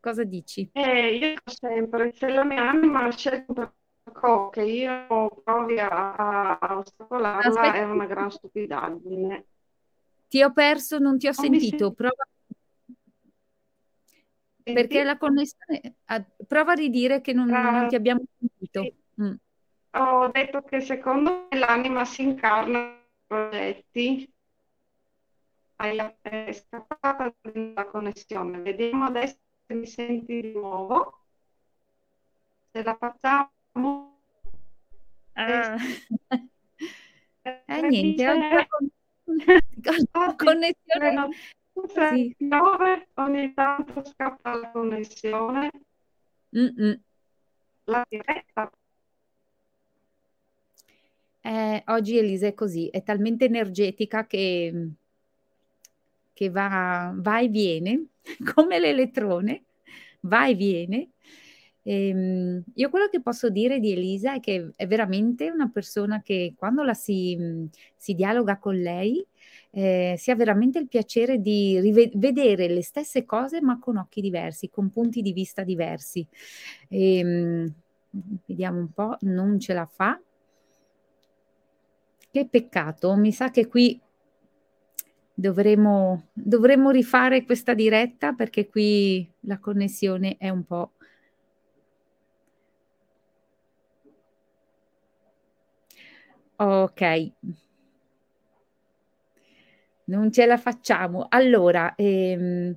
Cosa 0.00 0.24
dici? 0.24 0.70
Eh, 0.72 1.16
io 1.16 1.34
sempre, 1.44 2.12
se 2.14 2.28
la 2.28 2.44
mia 2.44 2.68
anima 2.68 3.10
sceglie 3.10 3.44
un 3.48 3.70
qualcosa 4.12 4.50
che 4.50 4.62
io 4.62 5.06
provi 5.44 5.78
a, 5.78 6.56
a 6.58 6.78
ostacolarla 6.78 7.48
Aspetta. 7.48 7.74
è 7.74 7.84
una 7.84 8.06
gran 8.06 8.30
stupidaggine. 8.30 9.46
Ti 10.28 10.42
ho 10.42 10.52
perso, 10.52 10.98
non 10.98 11.18
ti 11.18 11.26
ho 11.26 11.32
non 11.36 11.44
sentito. 11.44 11.92
Prova... 11.92 12.26
Perché 14.62 15.02
la 15.02 15.16
connessione... 15.16 15.96
Prova 16.46 16.72
a 16.72 16.74
ridire 16.74 17.20
che 17.20 17.32
non, 17.32 17.48
uh, 17.48 17.70
non 17.70 17.88
ti 17.88 17.94
abbiamo 17.94 18.22
sentito. 18.38 18.82
Sì. 18.82 18.94
Mm. 19.22 19.34
Ho 19.92 20.28
detto 20.28 20.62
che 20.62 20.80
secondo 20.80 21.48
me 21.50 21.58
l'anima 21.58 22.04
si 22.04 22.22
incarna 22.22 22.78
in 22.78 22.96
progetti 23.26 24.32
è 25.78 26.52
scappata 26.52 27.32
la 27.74 27.84
connessione. 27.86 28.60
Vediamo 28.60 29.04
adesso 29.04 29.38
se 29.64 29.74
mi 29.74 29.86
senti 29.86 30.40
di 30.40 30.52
nuovo. 30.52 31.26
Se 32.72 32.82
la 32.82 32.96
facciamo. 32.96 34.20
Ah. 35.34 35.76
Eh, 37.42 37.62
eh 37.66 37.80
niente, 37.82 38.28
oggi 38.28 38.48
la 38.48 38.66
con... 38.66 40.36
connessione. 40.36 41.28
Sì. 41.86 42.36
ogni 43.14 43.54
tanto 43.54 44.04
scappa 44.04 44.56
la 44.56 44.70
connessione. 44.72 45.70
Mm-mm. 46.56 47.00
La 47.84 48.04
diretta. 48.08 48.70
Eh, 51.40 51.84
oggi 51.86 52.18
Elisa 52.18 52.48
è 52.48 52.54
così, 52.54 52.88
è 52.88 53.02
talmente 53.04 53.44
energetica 53.44 54.26
che 54.26 54.96
che 56.38 56.50
va, 56.50 57.12
va 57.16 57.40
e 57.40 57.48
viene, 57.48 58.10
come 58.54 58.78
l'elettrone, 58.78 59.64
va 60.20 60.46
e 60.46 60.54
viene. 60.54 61.08
E, 61.82 62.08
ehm, 62.10 62.62
io 62.74 62.90
quello 62.90 63.08
che 63.08 63.20
posso 63.20 63.50
dire 63.50 63.80
di 63.80 63.90
Elisa 63.90 64.34
è 64.34 64.40
che 64.40 64.70
è 64.76 64.86
veramente 64.86 65.50
una 65.50 65.68
persona 65.68 66.22
che 66.22 66.54
quando 66.56 66.84
la 66.84 66.94
si, 66.94 67.68
si 67.96 68.14
dialoga 68.14 68.56
con 68.58 68.76
lei 68.76 69.26
eh, 69.72 70.14
si 70.16 70.30
ha 70.30 70.36
veramente 70.36 70.78
il 70.78 70.86
piacere 70.86 71.40
di 71.40 71.80
rivedere 71.80 72.68
le 72.68 72.82
stesse 72.82 73.24
cose 73.24 73.60
ma 73.60 73.80
con 73.80 73.96
occhi 73.96 74.20
diversi, 74.20 74.70
con 74.70 74.90
punti 74.90 75.22
di 75.22 75.32
vista 75.32 75.64
diversi. 75.64 76.24
E, 76.88 77.18
ehm, 77.18 77.74
vediamo 78.46 78.78
un 78.78 78.92
po', 78.92 79.16
non 79.22 79.58
ce 79.58 79.72
la 79.72 79.86
fa. 79.86 80.20
Che 82.30 82.46
peccato, 82.46 83.16
mi 83.16 83.32
sa 83.32 83.50
che 83.50 83.66
qui 83.66 84.00
dovremo, 85.38 86.30
dovremo 86.32 86.90
rifare 86.90 87.44
questa 87.44 87.72
diretta 87.72 88.32
perché 88.32 88.68
qui 88.68 89.30
la 89.40 89.58
connessione 89.58 90.36
è 90.36 90.48
un 90.48 90.64
po'... 90.64 90.92
Ok, 96.60 97.32
non 100.06 100.32
ce 100.32 100.44
la 100.44 100.58
facciamo. 100.58 101.26
Allora, 101.28 101.94
ehm, 101.94 102.76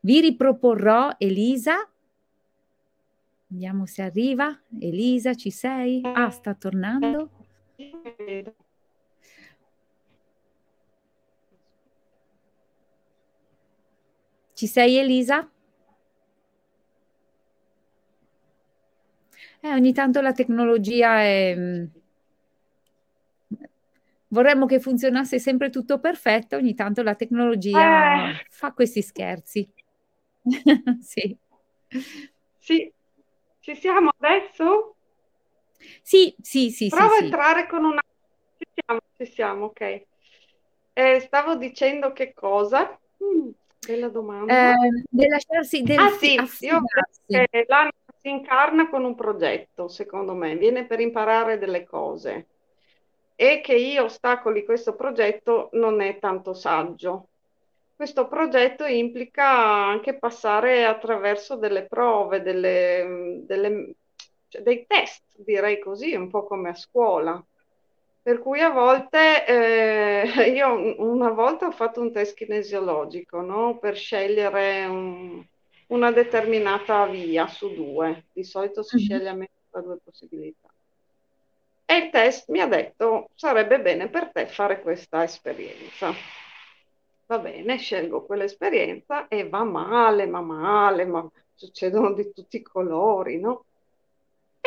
vi 0.00 0.20
riproporrò 0.20 1.14
Elisa 1.16 1.88
Vediamo 3.50 3.86
se 3.86 4.02
arriva. 4.02 4.60
Elisa, 4.78 5.34
ci 5.34 5.50
sei? 5.50 6.02
Ah, 6.04 6.28
sta 6.28 6.54
tornando. 6.54 7.30
Ci 14.58 14.66
sei 14.66 14.96
Elisa? 14.96 15.48
Eh, 19.60 19.72
ogni 19.72 19.92
tanto 19.92 20.20
la 20.20 20.32
tecnologia 20.32 21.20
è... 21.20 21.54
Mm, 21.56 21.84
vorremmo 24.26 24.66
che 24.66 24.80
funzionasse 24.80 25.38
sempre 25.38 25.70
tutto 25.70 26.00
perfetto, 26.00 26.56
ogni 26.56 26.74
tanto 26.74 27.04
la 27.04 27.14
tecnologia 27.14 28.30
eh. 28.30 28.46
fa 28.50 28.72
questi 28.72 29.00
scherzi. 29.00 29.70
sì. 31.02 31.36
Sì, 32.58 32.92
ci 33.60 33.76
siamo 33.76 34.10
adesso? 34.18 34.96
Sì, 36.02 36.34
sì, 36.42 36.72
sì. 36.72 36.88
Prova 36.88 37.14
sì, 37.14 37.22
a 37.22 37.24
entrare 37.26 37.60
sì. 37.60 37.66
con 37.68 37.84
una... 37.84 38.02
Ci 38.56 38.66
siamo, 38.74 39.00
ci 39.16 39.26
siamo, 39.26 39.64
ok. 39.66 40.02
Eh, 40.94 41.20
stavo 41.20 41.54
dicendo 41.54 42.12
che 42.12 42.34
cosa? 42.34 42.98
Mm, 43.22 43.50
bella 43.86 44.08
domanda. 44.08 44.72
Eh, 44.72 45.04
del 45.08 45.28
lasciarsi... 45.28 45.82
Del 45.82 45.98
ah 45.98 46.10
sì, 46.10 46.34
io 46.60 46.80
che 47.26 47.64
l'anima 47.66 47.92
si 48.20 48.28
incarna 48.30 48.88
con 48.88 49.04
un 49.04 49.14
progetto, 49.14 49.88
secondo 49.88 50.34
me, 50.34 50.56
viene 50.56 50.86
per 50.86 51.00
imparare 51.00 51.58
delle 51.58 51.84
cose 51.84 52.46
e 53.34 53.60
che 53.60 53.74
io 53.74 54.04
ostacoli 54.04 54.64
questo 54.64 54.94
progetto 54.94 55.68
non 55.72 56.00
è 56.00 56.18
tanto 56.18 56.54
saggio 56.54 57.28
questo 57.98 58.28
progetto 58.28 58.84
implica 58.84 59.44
anche 59.44 60.16
passare 60.16 60.84
attraverso 60.84 61.56
delle 61.56 61.84
prove, 61.86 62.42
delle, 62.42 63.40
delle, 63.42 63.94
cioè 64.46 64.62
dei 64.62 64.86
test, 64.86 65.24
direi 65.38 65.80
così, 65.80 66.14
un 66.14 66.30
po' 66.30 66.46
come 66.46 66.68
a 66.68 66.74
scuola. 66.76 67.44
Per 68.28 68.40
cui 68.40 68.60
a 68.60 68.68
volte, 68.68 69.46
eh, 69.46 70.22
io 70.54 71.02
una 71.02 71.30
volta 71.30 71.66
ho 71.66 71.70
fatto 71.70 72.02
un 72.02 72.12
test 72.12 72.36
kinesiologico 72.36 73.40
no? 73.40 73.78
per 73.78 73.96
scegliere 73.96 74.84
un, 74.84 75.42
una 75.86 76.12
determinata 76.12 77.06
via 77.06 77.46
su 77.46 77.72
due. 77.72 78.26
Di 78.30 78.44
solito 78.44 78.82
si 78.82 78.96
mm-hmm. 78.96 79.06
sceglie 79.06 79.28
a 79.30 79.32
me 79.32 79.48
tra 79.70 79.80
due 79.80 79.96
possibilità. 80.04 80.68
E 81.86 81.96
il 81.96 82.10
test 82.10 82.50
mi 82.50 82.60
ha 82.60 82.66
detto 82.66 83.30
sarebbe 83.34 83.80
bene 83.80 84.10
per 84.10 84.30
te 84.30 84.46
fare 84.46 84.82
questa 84.82 85.22
esperienza 85.22 86.12
va 87.28 87.38
bene, 87.38 87.78
scelgo 87.78 88.26
quell'esperienza 88.26 89.28
e 89.28 89.48
va 89.48 89.64
male, 89.64 90.26
ma 90.26 90.42
male, 90.42 91.06
ma 91.06 91.26
succedono 91.54 92.12
di 92.12 92.30
tutti 92.32 92.56
i 92.56 92.62
colori, 92.62 93.38
no? 93.38 93.64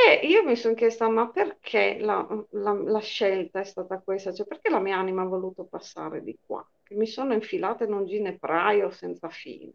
E 0.04 0.26
io 0.26 0.44
mi 0.44 0.56
sono 0.56 0.74
chiesta, 0.74 1.08
ma 1.10 1.30
perché 1.30 2.00
la, 2.00 2.28
la, 2.52 2.74
la, 2.74 3.00
scelta 3.00 3.60
è 3.60 3.64
stata 3.64 4.00
questa? 4.00 4.34
Cioè, 4.34 4.48
perché 4.48 4.70
la 4.70 4.80
mia 4.80 4.98
anima 4.98 5.22
ha 5.22 5.26
voluto 5.26 5.64
passare 5.64 6.24
di 6.24 6.36
qua? 6.44 6.68
Che 6.82 6.96
mi 6.96 7.06
sono 7.06 7.34
infilata 7.34 7.84
in 7.84 7.94
un 7.94 8.06
ginepraio 8.08 8.90
senza 8.90 9.30
fine. 9.30 9.72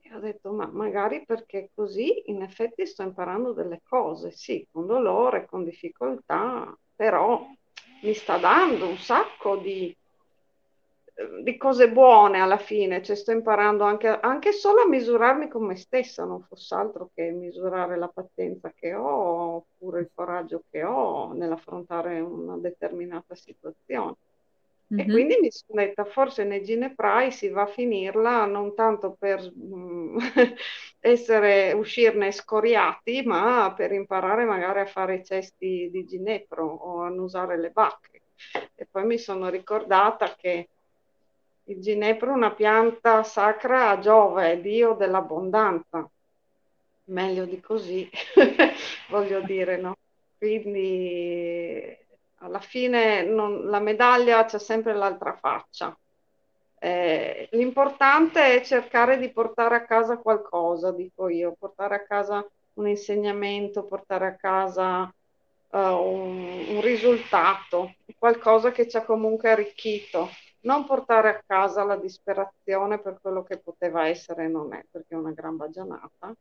E 0.00 0.14
ho 0.14 0.20
detto, 0.20 0.52
ma 0.52 0.66
magari 0.66 1.24
perché 1.24 1.70
così 1.74 2.30
in 2.30 2.42
effetti 2.42 2.86
sto 2.86 3.02
imparando 3.02 3.52
delle 3.52 3.80
cose, 3.82 4.30
sì, 4.30 4.64
con 4.70 4.86
dolore, 4.86 5.46
con 5.46 5.64
difficoltà, 5.64 6.72
però 6.94 7.44
mi 8.02 8.14
sta 8.14 8.38
dando 8.38 8.86
un 8.86 8.96
sacco 8.96 9.56
di, 9.56 9.94
di 11.42 11.56
cose 11.56 11.90
buone 11.90 12.40
alla 12.40 12.56
fine, 12.56 13.02
cioè 13.02 13.16
sto 13.16 13.32
imparando 13.32 13.84
anche, 13.84 14.08
anche, 14.08 14.52
solo 14.52 14.82
a 14.82 14.88
misurarmi 14.88 15.48
con 15.48 15.64
me 15.64 15.76
stessa, 15.76 16.24
non 16.24 16.42
fosse 16.42 16.74
altro 16.74 17.10
che 17.14 17.30
misurare 17.30 17.98
la 17.98 18.08
pazienza 18.08 18.72
che 18.74 18.94
ho 18.94 19.56
oppure 19.56 20.00
il 20.00 20.10
coraggio 20.14 20.64
che 20.70 20.82
ho 20.82 21.32
nell'affrontare 21.32 22.20
una 22.20 22.56
determinata 22.56 23.34
situazione. 23.34 24.16
Mm-hmm. 24.92 25.08
E 25.08 25.12
quindi 25.12 25.38
mi 25.40 25.50
sono 25.50 25.80
detta, 25.80 26.04
forse 26.04 26.42
nei 26.42 26.64
gineprai 26.64 27.30
si 27.30 27.48
va 27.48 27.62
a 27.62 27.66
finirla 27.66 28.44
non 28.46 28.74
tanto 28.74 29.14
per 29.16 29.40
mm, 29.56 30.18
essere, 30.98 31.72
uscirne 31.72 32.32
scoriati, 32.32 33.22
ma 33.24 33.72
per 33.76 33.92
imparare 33.92 34.44
magari 34.44 34.80
a 34.80 34.86
fare 34.86 35.16
i 35.16 35.24
cesti 35.24 35.88
di 35.92 36.04
ginepro 36.04 36.66
o 36.66 37.02
a 37.04 37.10
usare 37.10 37.56
le 37.56 37.70
bacche. 37.70 38.22
E 38.74 38.86
poi 38.90 39.04
mi 39.04 39.18
sono 39.18 39.48
ricordata 39.48 40.34
che 40.34 40.68
il 41.70 41.80
ginepro 41.80 42.30
è 42.32 42.34
una 42.34 42.52
pianta 42.52 43.22
sacra 43.22 43.90
a 43.90 43.98
Giove, 44.00 44.60
dio 44.60 44.94
dell'abbondanza. 44.94 46.08
Meglio 47.04 47.44
di 47.44 47.60
così, 47.60 48.08
voglio 49.08 49.40
dire, 49.42 49.76
no? 49.76 49.96
Quindi 50.36 51.96
alla 52.38 52.60
fine 52.60 53.22
non, 53.22 53.68
la 53.68 53.78
medaglia 53.78 54.44
c'è 54.44 54.58
sempre 54.58 54.94
l'altra 54.94 55.34
faccia. 55.34 55.96
Eh, 56.82 57.48
l'importante 57.52 58.54
è 58.54 58.64
cercare 58.64 59.18
di 59.18 59.30
portare 59.30 59.76
a 59.76 59.84
casa 59.84 60.18
qualcosa, 60.18 60.90
dico 60.90 61.28
io, 61.28 61.54
portare 61.58 61.94
a 61.96 62.02
casa 62.02 62.44
un 62.74 62.88
insegnamento, 62.88 63.84
portare 63.84 64.26
a 64.26 64.34
casa 64.34 65.02
uh, 65.02 65.78
un, 65.78 66.64
un 66.68 66.80
risultato, 66.80 67.94
qualcosa 68.18 68.72
che 68.72 68.88
ci 68.88 68.96
ha 68.96 69.04
comunque 69.04 69.50
arricchito 69.50 70.30
non 70.62 70.84
portare 70.84 71.28
a 71.28 71.42
casa 71.46 71.84
la 71.84 71.96
disperazione 71.96 72.98
per 72.98 73.18
quello 73.20 73.42
che 73.42 73.58
poteva 73.58 74.06
essere 74.06 74.44
e 74.44 74.48
non 74.48 74.74
è, 74.74 74.84
perché 74.90 75.14
è 75.14 75.18
una 75.18 75.32
gran 75.32 75.56
baggianata. 75.56 76.34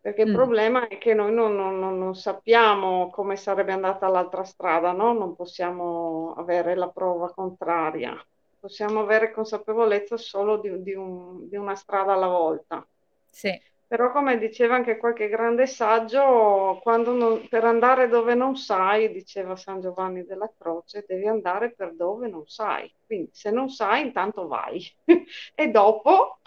Perché 0.00 0.24
mm. 0.24 0.28
il 0.28 0.34
problema 0.34 0.88
è 0.88 0.98
che 0.98 1.14
noi 1.14 1.32
non, 1.32 1.56
non, 1.56 1.78
non, 1.78 2.14
sappiamo 2.14 3.10
come 3.10 3.36
sarebbe 3.36 3.72
andata 3.72 4.06
l'altra 4.08 4.44
strada, 4.44 4.92
no? 4.92 5.12
non 5.12 5.34
possiamo 5.34 6.34
avere 6.36 6.76
la 6.76 6.88
prova 6.88 7.32
contraria, 7.32 8.16
possiamo 8.60 9.00
avere 9.00 9.32
consapevolezza 9.32 10.16
solo 10.16 10.58
di, 10.58 10.82
di, 10.82 10.94
un, 10.94 11.48
di 11.48 11.56
una 11.56 11.74
strada 11.74 12.12
alla 12.12 12.28
volta. 12.28 12.86
Sì. 13.28 13.60
Però 13.88 14.10
come 14.10 14.36
diceva 14.38 14.74
anche 14.74 14.96
qualche 14.96 15.28
grande 15.28 15.66
saggio, 15.66 16.80
non, 16.84 17.46
per 17.48 17.64
andare 17.64 18.08
dove 18.08 18.34
non 18.34 18.56
sai, 18.56 19.12
diceva 19.12 19.54
San 19.54 19.80
Giovanni 19.80 20.24
della 20.24 20.50
Croce, 20.58 21.04
devi 21.06 21.26
andare 21.28 21.70
per 21.72 21.94
dove 21.94 22.26
non 22.26 22.46
sai. 22.48 22.92
Quindi 23.06 23.30
se 23.32 23.50
non 23.50 23.68
sai, 23.68 24.02
intanto 24.06 24.48
vai. 24.48 24.84
e 25.54 25.68
dopo 25.70 26.38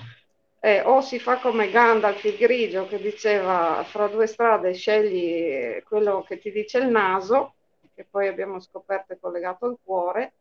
eh, 0.59 0.81
o 0.81 0.99
si 1.01 1.19
fa 1.19 1.37
come 1.39 1.69
Gandalf 1.71 2.21
il 2.25 2.35
grigio 2.35 2.87
che 2.87 2.99
diceva 2.99 3.83
fra 3.85 4.07
due 4.07 4.27
strade 4.27 4.73
scegli 4.73 5.81
quello 5.83 6.23
che 6.23 6.39
ti 6.39 6.51
dice 6.51 6.79
il 6.79 6.87
naso, 6.87 7.53
che 7.95 8.05
poi 8.09 8.27
abbiamo 8.27 8.59
scoperto 8.59 9.13
è 9.13 9.17
collegato 9.19 9.65
al 9.65 9.77
cuore, 9.81 10.33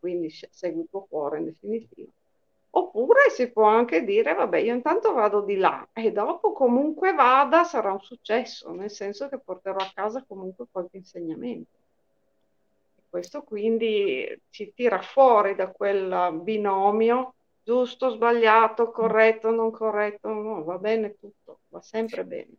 quindi 0.00 0.30
segui 0.30 0.82
il 0.82 0.88
tuo 0.90 1.06
cuore 1.08 1.38
in 1.38 1.44
definitiva 1.44 2.10
Oppure 2.76 3.30
si 3.30 3.52
può 3.52 3.64
anche 3.64 4.02
dire, 4.02 4.34
vabbè, 4.34 4.58
io 4.58 4.74
intanto 4.74 5.12
vado 5.12 5.42
di 5.42 5.56
là 5.56 5.88
e 5.92 6.10
dopo 6.10 6.52
comunque 6.52 7.12
vada 7.12 7.62
sarà 7.62 7.92
un 7.92 8.00
successo, 8.00 8.72
nel 8.72 8.90
senso 8.90 9.28
che 9.28 9.38
porterò 9.38 9.76
a 9.76 9.92
casa 9.94 10.24
comunque 10.26 10.66
qualche 10.70 10.96
insegnamento. 10.96 11.70
Questo 13.08 13.42
quindi 13.42 14.40
ci 14.50 14.72
tira 14.74 15.00
fuori 15.00 15.54
da 15.54 15.70
quel 15.70 16.40
binomio 16.42 17.34
giusto, 17.62 18.10
sbagliato, 18.10 18.90
corretto, 18.90 19.52
non 19.52 19.70
corretto, 19.70 20.28
no, 20.30 20.64
va 20.64 20.76
bene 20.78 21.14
tutto, 21.20 21.60
va 21.68 21.80
sempre 21.80 22.24
bene. 22.24 22.50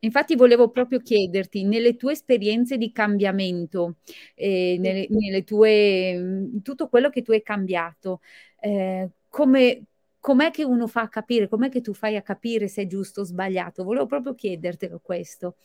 Infatti 0.00 0.36
volevo 0.36 0.68
proprio 0.68 1.00
chiederti, 1.00 1.64
nelle 1.64 1.96
tue 1.96 2.12
esperienze 2.12 2.76
di 2.76 2.92
cambiamento, 2.92 3.94
eh, 4.34 4.76
nelle, 4.78 5.06
nelle 5.08 5.42
tue, 5.42 6.50
tutto 6.62 6.88
quello 6.88 7.08
che 7.08 7.22
tu 7.22 7.32
hai 7.32 7.42
cambiato, 7.42 8.20
eh, 8.60 9.08
come, 9.34 9.82
com'è 10.20 10.52
che 10.52 10.62
uno 10.62 10.86
fa 10.86 11.00
a 11.00 11.08
capire, 11.08 11.48
com'è 11.48 11.68
che 11.68 11.80
tu 11.80 11.92
fai 11.92 12.14
a 12.14 12.22
capire 12.22 12.68
se 12.68 12.82
è 12.82 12.86
giusto 12.86 13.22
o 13.22 13.24
sbagliato? 13.24 13.82
Volevo 13.82 14.06
proprio 14.06 14.32
chiedertelo 14.32 15.00
questo. 15.02 15.56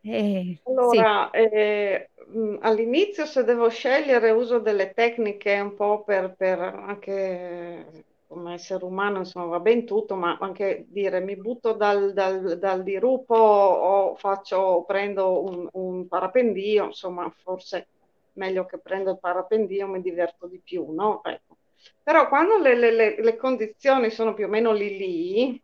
Eh, 0.00 0.58
allora, 0.64 1.28
sì. 1.30 1.38
eh, 1.38 2.08
all'inizio 2.60 3.26
se 3.26 3.44
devo 3.44 3.68
scegliere 3.68 4.30
uso 4.30 4.58
delle 4.58 4.94
tecniche 4.94 5.60
un 5.60 5.74
po' 5.74 6.02
per, 6.02 6.34
per 6.34 6.60
anche 6.60 8.04
come 8.26 8.54
essere 8.54 8.86
umano, 8.86 9.18
insomma, 9.18 9.44
va 9.48 9.60
ben 9.60 9.84
tutto, 9.84 10.16
ma 10.16 10.38
anche 10.40 10.86
dire 10.88 11.20
mi 11.20 11.36
butto 11.36 11.74
dal, 11.74 12.14
dal, 12.14 12.58
dal 12.58 12.82
dirupo 12.82 13.34
o 13.34 14.14
faccio, 14.14 14.82
prendo 14.86 15.42
un, 15.42 15.68
un, 15.72 16.08
parapendio, 16.08 16.86
insomma, 16.86 17.30
forse 17.42 17.88
meglio 18.34 18.64
che 18.64 18.78
prendo 18.78 19.10
il 19.10 19.18
parapendio, 19.18 19.88
mi 19.88 20.00
diverto 20.00 20.46
di 20.46 20.58
più, 20.64 20.90
no? 20.90 21.22
Ecco. 21.22 21.58
Però 22.02 22.28
quando 22.28 22.58
le, 22.58 22.74
le, 22.74 23.20
le 23.20 23.36
condizioni 23.36 24.10
sono 24.10 24.34
più 24.34 24.46
o 24.46 24.48
meno 24.48 24.72
lì 24.72 24.96
lì, 24.96 25.62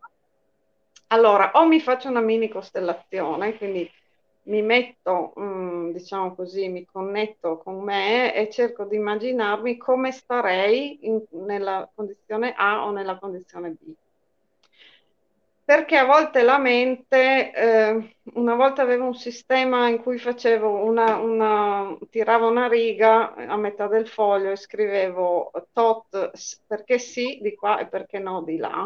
allora 1.09 1.52
o 1.55 1.66
mi 1.66 1.81
faccio 1.81 2.09
una 2.09 2.20
mini 2.20 2.48
costellazione, 2.48 3.57
quindi 3.57 3.90
mi 4.46 4.62
metto, 4.62 5.33
mm, 5.38 5.90
diciamo 5.90 6.35
così, 6.35 6.68
mi 6.68 6.85
connetto 6.85 7.59
con 7.59 7.83
me 7.83 8.35
e 8.35 8.48
cerco 8.50 8.85
di 8.85 8.96
immaginarmi 8.96 9.76
come 9.76 10.12
starei 10.12 10.98
in, 11.02 11.22
nella 11.31 11.88
condizione 11.94 12.55
A 12.57 12.85
o 12.85 12.90
nella 12.90 13.18
condizione 13.18 13.70
B. 13.70 13.92
perché 15.66 15.96
a 15.96 16.05
volte 16.05 16.42
la 16.42 16.59
mente, 16.59 17.52
eh, 17.52 18.14
una 18.35 18.55
volta 18.55 18.83
avevo 18.83 19.07
un 19.07 19.16
sistema 19.16 19.88
in 19.88 20.00
cui 20.00 20.16
facevo 20.16 20.85
una, 20.85 21.16
una, 21.16 21.98
tiravo 22.09 22.48
una 22.48 22.68
riga 22.68 23.35
a 23.35 23.57
metà 23.57 23.88
del 23.88 24.07
foglio 24.07 24.52
e 24.52 24.57
scrivevo 24.57 25.50
tot 25.72 26.31
perché 26.68 27.00
sì 27.00 27.40
di 27.42 27.57
qua 27.57 27.81
e 27.81 27.88
perché 27.88 28.20
no 28.20 28.42
di 28.42 28.59
là. 28.59 28.85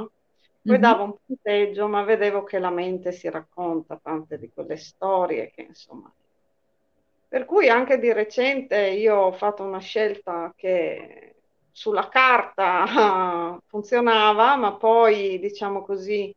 Poi 0.62 0.72
mm-hmm. 0.72 0.80
davo 0.80 1.02
un 1.04 1.14
punteggio, 1.22 1.86
ma 1.86 2.02
vedevo 2.02 2.44
che 2.44 2.58
la 2.58 2.70
mente 2.70 3.12
si 3.12 3.28
racconta 3.28 4.00
tante 4.02 4.38
di 4.38 4.50
quelle 4.50 4.78
storie 4.78 5.50
che 5.50 5.60
insomma. 5.60 6.10
Per 7.28 7.44
cui 7.44 7.68
anche 7.68 7.98
di 7.98 8.10
recente 8.10 8.88
io 8.88 9.16
ho 9.16 9.32
fatto 9.32 9.62
una 9.62 9.80
scelta 9.80 10.54
che 10.56 11.34
sulla 11.70 12.08
carta 12.08 13.60
funzionava, 13.68 14.56
ma 14.56 14.76
poi 14.76 15.38
diciamo 15.38 15.82
così 15.82 16.34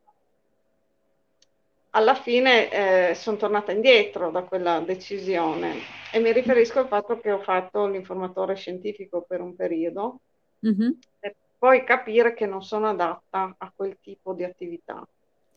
alla 1.96 2.16
fine 2.16 3.10
eh, 3.10 3.16
sono 3.16 3.38
tornata 3.38 3.72
indietro 3.72 4.32
da 4.32 4.44
quella 4.44 4.80
decisione 4.80 5.76
e 6.12 6.20
mi 6.20 6.32
riferisco 6.32 6.80
al 6.80 6.88
fatto 6.88 7.20
che 7.20 7.32
ho 7.32 7.40
fatto 7.40 7.88
l'informatore 7.88 8.56
scientifico 8.56 9.24
per 9.28 9.42
un 9.42 9.56
periodo 9.56 10.20
mm-hmm. 10.66 10.92
e 11.20 11.36
poi 11.58 11.84
capire 11.84 12.34
che 12.34 12.48
non 12.48 12.64
sono 12.64 12.90
adatta 12.90 13.56
a 13.58 13.72
quel 13.76 13.98
tipo 14.02 14.34
di 14.34 14.44
attività. 14.44 15.08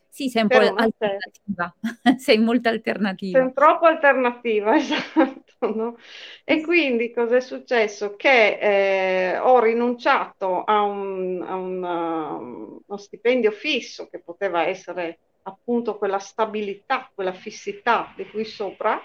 Sì, 0.09 0.29
sei 0.29 0.43
un 0.43 0.47
per 0.47 0.73
po' 0.73 0.75
alternativa, 0.75 1.75
sei 2.17 2.37
molto 2.37 2.69
alternativa. 2.69 3.39
Sei 3.39 3.53
troppo 3.53 3.85
alternativa, 3.85 4.75
esatto. 4.77 5.43
No? 5.59 5.97
E 6.43 6.61
quindi 6.61 7.11
cosa 7.11 7.37
è 7.37 7.39
successo? 7.39 8.15
Che 8.15 8.59
eh, 8.59 9.37
ho 9.39 9.59
rinunciato 9.59 10.63
a, 10.63 10.83
un, 10.83 11.43
a 11.45 11.55
un, 11.55 11.83
uh, 11.83 12.83
uno 12.85 12.97
stipendio 12.97 13.49
fisso 13.49 14.07
che 14.07 14.19
poteva 14.19 14.67
essere 14.67 15.17
appunto 15.47 15.97
quella 15.97 16.19
stabilità, 16.19 17.09
quella 17.13 17.31
fissità 17.31 18.13
di 18.15 18.29
qui 18.29 18.43
sopra, 18.43 19.01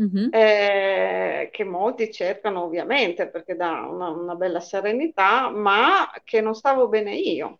mm-hmm. 0.00 0.28
eh, 0.30 1.48
che 1.50 1.64
molti 1.64 2.12
cercano 2.12 2.62
ovviamente 2.62 3.28
perché 3.28 3.56
dà 3.56 3.86
una, 3.86 4.08
una, 4.10 4.34
bella 4.34 4.60
serenità, 4.60 5.48
ma 5.48 6.10
che 6.22 6.40
non 6.40 6.54
stavo 6.54 6.88
bene 6.88 7.14
io. 7.16 7.58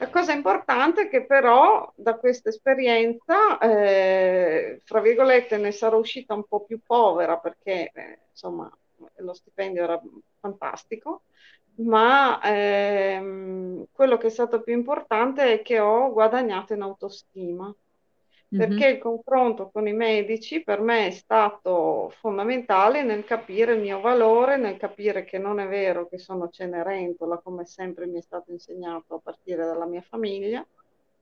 La 0.00 0.10
cosa 0.10 0.32
importante 0.32 1.02
è 1.02 1.08
che 1.08 1.24
però 1.24 1.92
da 1.96 2.14
questa 2.16 2.50
esperienza, 2.50 3.58
eh, 3.58 4.80
fra 4.84 5.00
virgolette, 5.00 5.56
ne 5.56 5.72
sarò 5.72 5.98
uscita 5.98 6.34
un 6.34 6.44
po' 6.44 6.64
più 6.64 6.78
povera 6.86 7.38
perché 7.38 7.90
eh, 7.92 8.18
insomma 8.30 8.70
lo 9.16 9.32
stipendio 9.32 9.82
era 9.82 10.00
fantastico, 10.38 11.22
ma 11.78 12.40
ehm, 12.42 13.86
quello 13.92 14.16
che 14.16 14.28
è 14.28 14.30
stato 14.30 14.60
più 14.62 14.74
importante 14.74 15.52
è 15.52 15.62
che 15.62 15.78
ho 15.78 16.12
guadagnato 16.12 16.72
in 16.72 16.82
autostima, 16.82 17.74
perché 18.48 18.74
mm-hmm. 18.74 18.94
il 18.94 18.98
confronto 18.98 19.68
con 19.70 19.86
i 19.86 19.92
medici 19.92 20.62
per 20.62 20.80
me 20.80 21.06
è 21.06 21.10
stato 21.10 22.12
fondamentale 22.18 23.02
nel 23.02 23.24
capire 23.24 23.74
il 23.74 23.80
mio 23.80 24.00
valore, 24.00 24.56
nel 24.56 24.78
capire 24.78 25.24
che 25.24 25.38
non 25.38 25.60
è 25.60 25.68
vero 25.68 26.08
che 26.08 26.18
sono 26.18 26.48
Cenerentola, 26.48 27.38
come 27.38 27.66
sempre 27.66 28.06
mi 28.06 28.18
è 28.18 28.22
stato 28.22 28.50
insegnato 28.50 29.14
a 29.16 29.20
partire 29.22 29.64
dalla 29.64 29.84
mia 29.84 30.00
famiglia, 30.00 30.66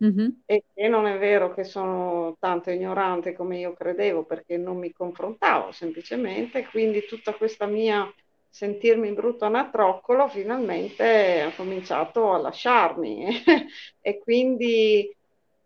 mm-hmm. 0.05 0.29
e 0.47 0.65
che 0.73 0.89
non 0.89 1.07
è 1.07 1.19
vero 1.19 1.53
che 1.53 1.65
sono 1.65 2.37
tanto 2.39 2.71
ignorante 2.71 3.33
come 3.35 3.59
io 3.59 3.73
credevo, 3.73 4.23
perché 4.23 4.57
non 4.57 4.79
mi 4.79 4.93
confrontavo 4.93 5.73
semplicemente, 5.73 6.67
quindi 6.67 7.05
tutta 7.07 7.35
questa 7.35 7.67
mia 7.67 8.09
sentirmi 8.57 9.13
brutto 9.13 9.45
anatroccolo, 9.45 10.29
finalmente 10.29 11.43
ha 11.43 11.55
cominciato 11.55 12.33
a 12.33 12.39
lasciarmi 12.39 13.27
e 14.01 14.19
quindi 14.19 15.15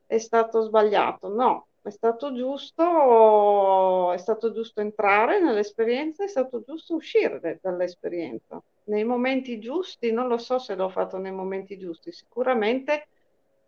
è 0.07 0.19
stato 0.19 0.63
sbagliato. 0.63 1.29
No, 1.29 1.69
è 1.83 1.91
stato 1.91 2.35
giusto, 2.35 4.11
è 4.11 4.19
stato 4.19 4.53
giusto 4.53 4.81
entrare 4.81 5.41
nell'esperienza, 5.41 6.25
è 6.25 6.27
stato 6.27 6.65
giusto 6.67 6.97
uscire 6.97 7.61
dall'esperienza. 7.63 8.61
Nei 8.87 9.05
momenti 9.05 9.61
giusti, 9.61 10.11
non 10.11 10.27
lo 10.27 10.39
so 10.39 10.59
se 10.59 10.75
l'ho 10.75 10.89
fatto 10.89 11.17
nei 11.17 11.31
momenti 11.31 11.79
giusti, 11.79 12.11
sicuramente 12.11 13.07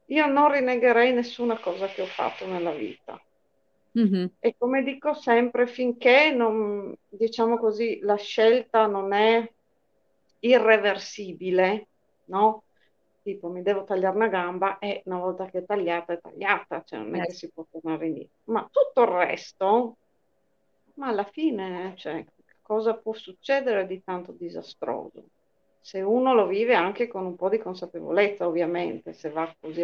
io 0.06 0.26
non 0.26 0.50
rinnegherei 0.50 1.12
nessuna 1.12 1.56
cosa 1.60 1.86
che 1.86 2.02
ho 2.02 2.06
fatto 2.06 2.44
nella 2.44 2.72
vita. 2.72 3.22
Mm-hmm. 3.98 4.26
E 4.40 4.54
come 4.56 4.82
dico 4.82 5.12
sempre, 5.14 5.66
finché 5.66 6.30
non, 6.30 6.94
diciamo 7.08 7.58
così, 7.58 8.00
la 8.00 8.16
scelta 8.16 8.86
non 8.86 9.12
è 9.12 9.50
irreversibile, 10.40 11.86
no? 12.26 12.62
Tipo 13.22 13.48
mi 13.48 13.62
devo 13.62 13.84
tagliare 13.84 14.16
una 14.16 14.28
gamba 14.28 14.78
e 14.78 15.02
una 15.04 15.18
volta 15.18 15.46
che 15.46 15.58
è 15.58 15.64
tagliata 15.64 16.14
è 16.14 16.20
tagliata, 16.20 16.82
cioè 16.84 16.98
non 16.98 17.14
è 17.14 17.26
che 17.26 17.32
si 17.32 17.50
può 17.50 17.64
tornare 17.70 18.06
indietro. 18.06 18.32
Ma 18.44 18.68
tutto 18.70 19.02
il 19.02 19.08
resto, 19.08 19.96
ma 20.94 21.08
alla 21.08 21.24
fine, 21.24 21.94
cioè, 21.96 22.24
cosa 22.62 22.94
può 22.94 23.12
succedere 23.12 23.86
di 23.86 24.02
tanto 24.02 24.32
disastroso? 24.32 25.24
Se 25.80 26.00
uno 26.00 26.32
lo 26.32 26.46
vive 26.46 26.74
anche 26.74 27.08
con 27.08 27.26
un 27.26 27.36
po' 27.36 27.48
di 27.48 27.58
consapevolezza, 27.58 28.46
ovviamente, 28.46 29.12
se 29.12 29.30
va 29.30 29.54
così 29.60 29.82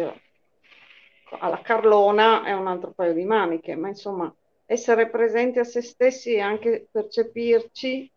alla 1.37 1.61
Carlona 1.61 2.43
è 2.43 2.53
un 2.53 2.67
altro 2.67 2.91
paio 2.91 3.13
di 3.13 3.23
maniche, 3.23 3.75
ma 3.75 3.87
insomma 3.87 4.33
essere 4.65 5.09
presenti 5.09 5.59
a 5.59 5.63
se 5.63 5.81
stessi 5.81 6.33
e 6.33 6.41
anche 6.41 6.87
percepirci 6.91 8.11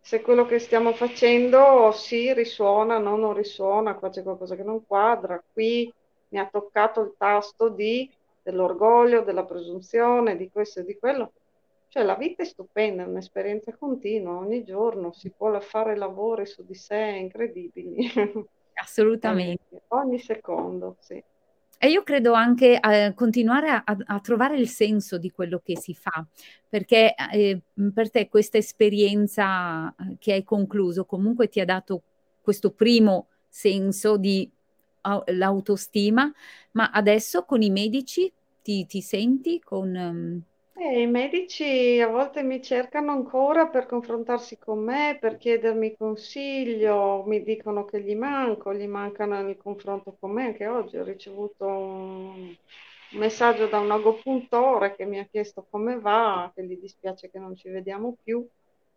se 0.00 0.20
quello 0.20 0.44
che 0.44 0.58
stiamo 0.58 0.92
facendo 0.92 1.90
sì 1.92 2.34
risuona, 2.34 2.98
no, 2.98 3.16
non 3.16 3.32
risuona, 3.32 3.94
qua 3.94 4.10
c'è 4.10 4.22
qualcosa 4.22 4.54
che 4.54 4.62
non 4.62 4.84
quadra, 4.86 5.42
qui 5.52 5.90
mi 6.28 6.38
ha 6.38 6.46
toccato 6.46 7.00
il 7.00 7.14
tasto 7.16 7.70
di, 7.70 8.10
dell'orgoglio, 8.42 9.22
della 9.22 9.44
presunzione, 9.44 10.36
di 10.36 10.50
questo 10.50 10.80
e 10.80 10.84
di 10.84 10.98
quello. 10.98 11.32
Cioè 11.88 12.02
la 12.02 12.16
vita 12.16 12.42
è 12.42 12.44
stupenda, 12.44 13.04
è 13.04 13.06
un'esperienza 13.06 13.74
continua, 13.76 14.36
ogni 14.36 14.62
giorno 14.62 15.12
si 15.12 15.30
può 15.30 15.58
fare 15.60 15.96
lavori 15.96 16.44
su 16.44 16.62
di 16.66 16.74
sé 16.74 16.96
incredibili. 16.96 18.06
Assolutamente. 18.74 19.84
ogni 19.88 20.18
secondo, 20.18 20.96
sì. 20.98 21.22
E 21.78 21.88
io 21.88 22.02
credo 22.02 22.32
anche 22.32 22.76
a 22.80 23.12
continuare 23.12 23.68
a, 23.70 23.84
a, 23.84 24.20
trovare 24.20 24.56
il 24.56 24.68
senso 24.68 25.18
di 25.18 25.30
quello 25.30 25.60
che 25.62 25.76
si 25.76 25.94
fa, 25.94 26.24
perché 26.68 27.14
eh, 27.32 27.60
per 27.92 28.10
te 28.10 28.28
questa 28.28 28.58
esperienza 28.58 29.94
eh, 29.94 30.16
che 30.18 30.32
hai 30.32 30.44
concluso 30.44 31.04
comunque 31.04 31.48
ti 31.48 31.60
ha 31.60 31.64
dato 31.64 32.02
questo 32.40 32.70
primo 32.70 33.28
senso 33.48 34.16
di 34.16 34.50
uh, 35.02 35.22
l'autostima, 35.32 36.32
ma 36.72 36.90
adesso 36.90 37.44
con 37.44 37.62
i 37.62 37.70
medici 37.70 38.32
ti, 38.62 38.86
ti 38.86 39.00
senti 39.00 39.60
con... 39.60 39.94
Um, 39.94 40.44
eh, 40.76 41.02
I 41.02 41.06
medici 41.06 42.00
a 42.00 42.08
volte 42.08 42.42
mi 42.42 42.60
cercano 42.62 43.12
ancora 43.12 43.68
per 43.68 43.86
confrontarsi 43.86 44.58
con 44.58 44.80
me, 44.82 45.16
per 45.20 45.36
chiedermi 45.36 45.96
consiglio, 45.96 47.22
mi 47.26 47.42
dicono 47.42 47.84
che 47.84 48.00
gli 48.02 48.14
manco, 48.16 48.74
gli 48.74 48.86
mancano 48.86 49.40
nel 49.42 49.56
confronto 49.56 50.16
con 50.18 50.32
me. 50.32 50.46
Anche 50.46 50.66
oggi 50.66 50.96
ho 50.96 51.04
ricevuto 51.04 51.66
un 51.66 52.56
messaggio 53.12 53.66
da 53.68 53.78
un 53.78 53.90
agopuntore 53.92 54.94
che 54.96 55.04
mi 55.06 55.18
ha 55.18 55.26
chiesto 55.26 55.66
come 55.70 55.98
va, 56.00 56.50
che 56.54 56.64
gli 56.64 56.76
dispiace 56.78 57.30
che 57.30 57.38
non 57.38 57.54
ci 57.56 57.68
vediamo 57.68 58.16
più. 58.22 58.46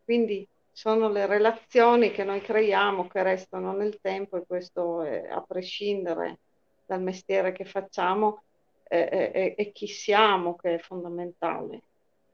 Quindi 0.03 0.47
sono 0.71 1.09
le 1.09 1.25
relazioni 1.25 2.11
che 2.11 2.23
noi 2.23 2.41
creiamo 2.41 3.07
che 3.07 3.23
restano 3.23 3.73
nel 3.73 3.99
tempo 3.99 4.37
e 4.37 4.45
questo 4.45 5.01
è, 5.03 5.27
a 5.29 5.41
prescindere 5.41 6.39
dal 6.85 7.01
mestiere 7.01 7.51
che 7.51 7.65
facciamo 7.65 8.43
e, 8.87 9.31
e, 9.33 9.55
e 9.57 9.71
chi 9.71 9.87
siamo 9.87 10.55
che 10.55 10.75
è 10.75 10.77
fondamentale. 10.77 11.81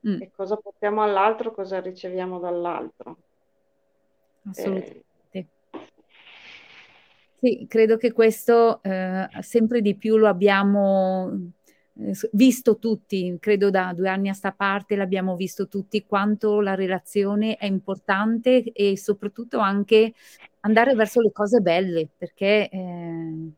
Mm. 0.08 0.22
E 0.22 0.32
cosa 0.36 0.56
portiamo 0.58 1.02
all'altro, 1.02 1.54
cosa 1.54 1.80
riceviamo 1.80 2.40
dall'altro. 2.40 3.18
Assolutamente. 4.50 5.04
Eh, 5.32 5.48
sì, 7.40 7.66
credo 7.68 7.98
che 7.98 8.12
questo 8.12 8.82
eh, 8.84 9.28
sempre 9.42 9.82
di 9.82 9.96
più 9.96 10.18
lo 10.18 10.28
abbiamo 10.28 11.52
eh, 12.00 12.14
visto 12.32 12.78
tutti, 12.78 13.36
credo 13.40 13.70
da 13.70 13.94
due 13.94 14.10
anni 14.10 14.30
a 14.30 14.34
sta 14.34 14.52
parte 14.52 14.96
l'abbiamo 14.96 15.36
visto 15.36 15.68
tutti 15.68 16.06
quanto 16.06 16.60
la 16.60 16.76
relazione 16.76 17.58
è 17.58 17.66
importante 17.66 18.64
e 18.64 18.98
soprattutto 18.98 19.60
anche 19.60 20.14
andare 20.62 20.96
verso 20.96 21.22
le 21.22 21.32
cose 21.32 21.60
belle, 21.60 22.08
perché 22.18 22.70
eh, 22.70 23.52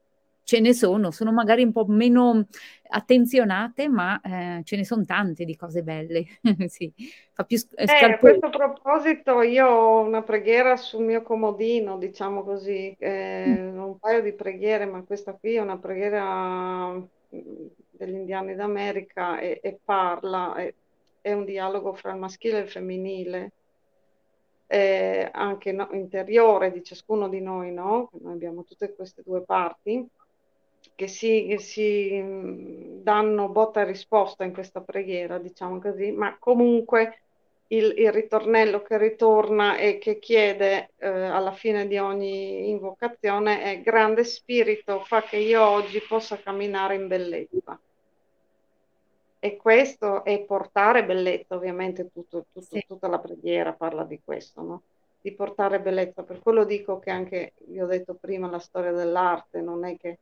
ce 0.45 0.60
ne 0.60 0.73
sono, 0.73 1.10
sono 1.10 1.31
magari 1.31 1.63
un 1.63 1.71
po' 1.71 1.86
meno 1.88 2.45
attenzionate, 2.88 3.89
ma 3.89 4.21
eh, 4.21 4.62
ce 4.63 4.75
ne 4.77 4.86
sono 4.86 5.03
tante 5.03 5.43
di 5.43 5.55
cose 5.55 5.81
belle. 5.81 6.23
sì, 6.69 6.93
fa 7.34 7.43
più 7.43 7.58
sc- 7.58 7.73
eh, 7.75 8.05
a 8.05 8.19
questo 8.19 8.49
proposito 8.49 9.41
io 9.41 9.67
ho 9.67 10.01
una 10.01 10.21
preghiera 10.21 10.77
sul 10.77 11.03
mio 11.03 11.23
comodino, 11.23 11.97
diciamo 11.97 12.43
così, 12.43 12.95
eh, 12.99 13.43
mm. 13.47 13.77
un 13.77 13.97
paio 13.97 14.21
di 14.21 14.34
preghiere, 14.34 14.86
ma 14.86 15.01
questa 15.03 15.34
qui 15.34 15.55
è 15.55 15.62
una 15.62 15.79
preghiera 15.79 16.89
mm, 16.91 17.03
degli 17.89 18.13
indiani 18.13 18.53
d'America 18.53 19.39
e, 19.39 19.60
e 19.63 19.79
parla, 19.84 20.53
è, 20.53 20.71
è, 21.21 21.34
un 21.34 21.43
dialogo 21.43 21.93
fra 21.93 22.12
il 22.12 22.19
maschile 22.19 22.60
e 22.60 22.62
il 22.62 22.69
femminile. 22.69 23.51
Eh, 24.67 25.29
anche 25.31 25.71
no, 25.71 25.89
interiore 25.91 26.71
di 26.71 26.84
ciascuno 26.84 27.29
di 27.29 27.39
noi, 27.39 27.71
no? 27.71 28.10
Noi 28.21 28.34
abbiamo 28.34 28.63
tutte 28.63 28.93
queste 28.95 29.21
due 29.23 29.41
parti 29.43 30.08
che 30.93 31.08
si, 31.08 31.45
che 31.48 31.60
si 31.60 32.19
mm, 32.21 33.02
danno 33.02 33.50
botta 33.50 33.82
e 33.82 33.86
risposta 33.86 34.43
in 34.43 34.54
questa 34.54 34.82
preghiera, 34.82 35.38
diciamo 35.38 35.80
così, 35.80 36.12
ma 36.12 36.36
comunque 36.38 37.19
il, 37.67 37.93
il 37.98 38.12
ritornello 38.12 38.82
che 38.82 38.98
ritorna 38.98 39.78
e 39.78 39.98
che 39.98 40.19
chiede 40.19 40.91
eh, 40.98 41.08
alla 41.08 41.52
fine 41.52 41.88
di 41.88 41.98
ogni 41.98 42.69
invocazione 42.69 43.63
è 43.63 43.82
grande 43.82 44.24
spirito, 44.24 45.00
fa 45.00 45.24
che 45.24 45.38
io 45.38 45.63
oggi 45.65 46.00
possa 46.02 46.38
camminare 46.38 46.95
in 46.95 47.08
bellezza. 47.08 47.80
E 49.39 49.58
questo 49.58 50.24
è 50.24 50.39
portare 50.41 51.06
bellezza, 51.06 51.56
ovviamente 51.56 52.10
tutto, 52.12 52.45
tutto, 52.52 52.65
sì. 52.65 52.84
tutta 52.88 53.08
la 53.08 53.19
preghiera 53.19 53.74
parla 53.74 54.04
di 54.04 54.19
questo, 54.24 54.62
no? 54.62 54.82
di 55.21 55.32
portare 55.34 55.80
bellezza. 55.80 56.24
Per 56.24 56.39
quello 56.39 56.65
dico 56.65 57.00
che 57.00 57.10
anche, 57.10 57.54
vi 57.65 57.82
ho 57.82 57.88
detto 57.88 58.13
prima, 58.13 58.50
la 58.50 58.60
storia 58.60 58.91
dell'arte 58.91 59.62
non 59.62 59.86
è 59.86 59.98
che 59.98 60.17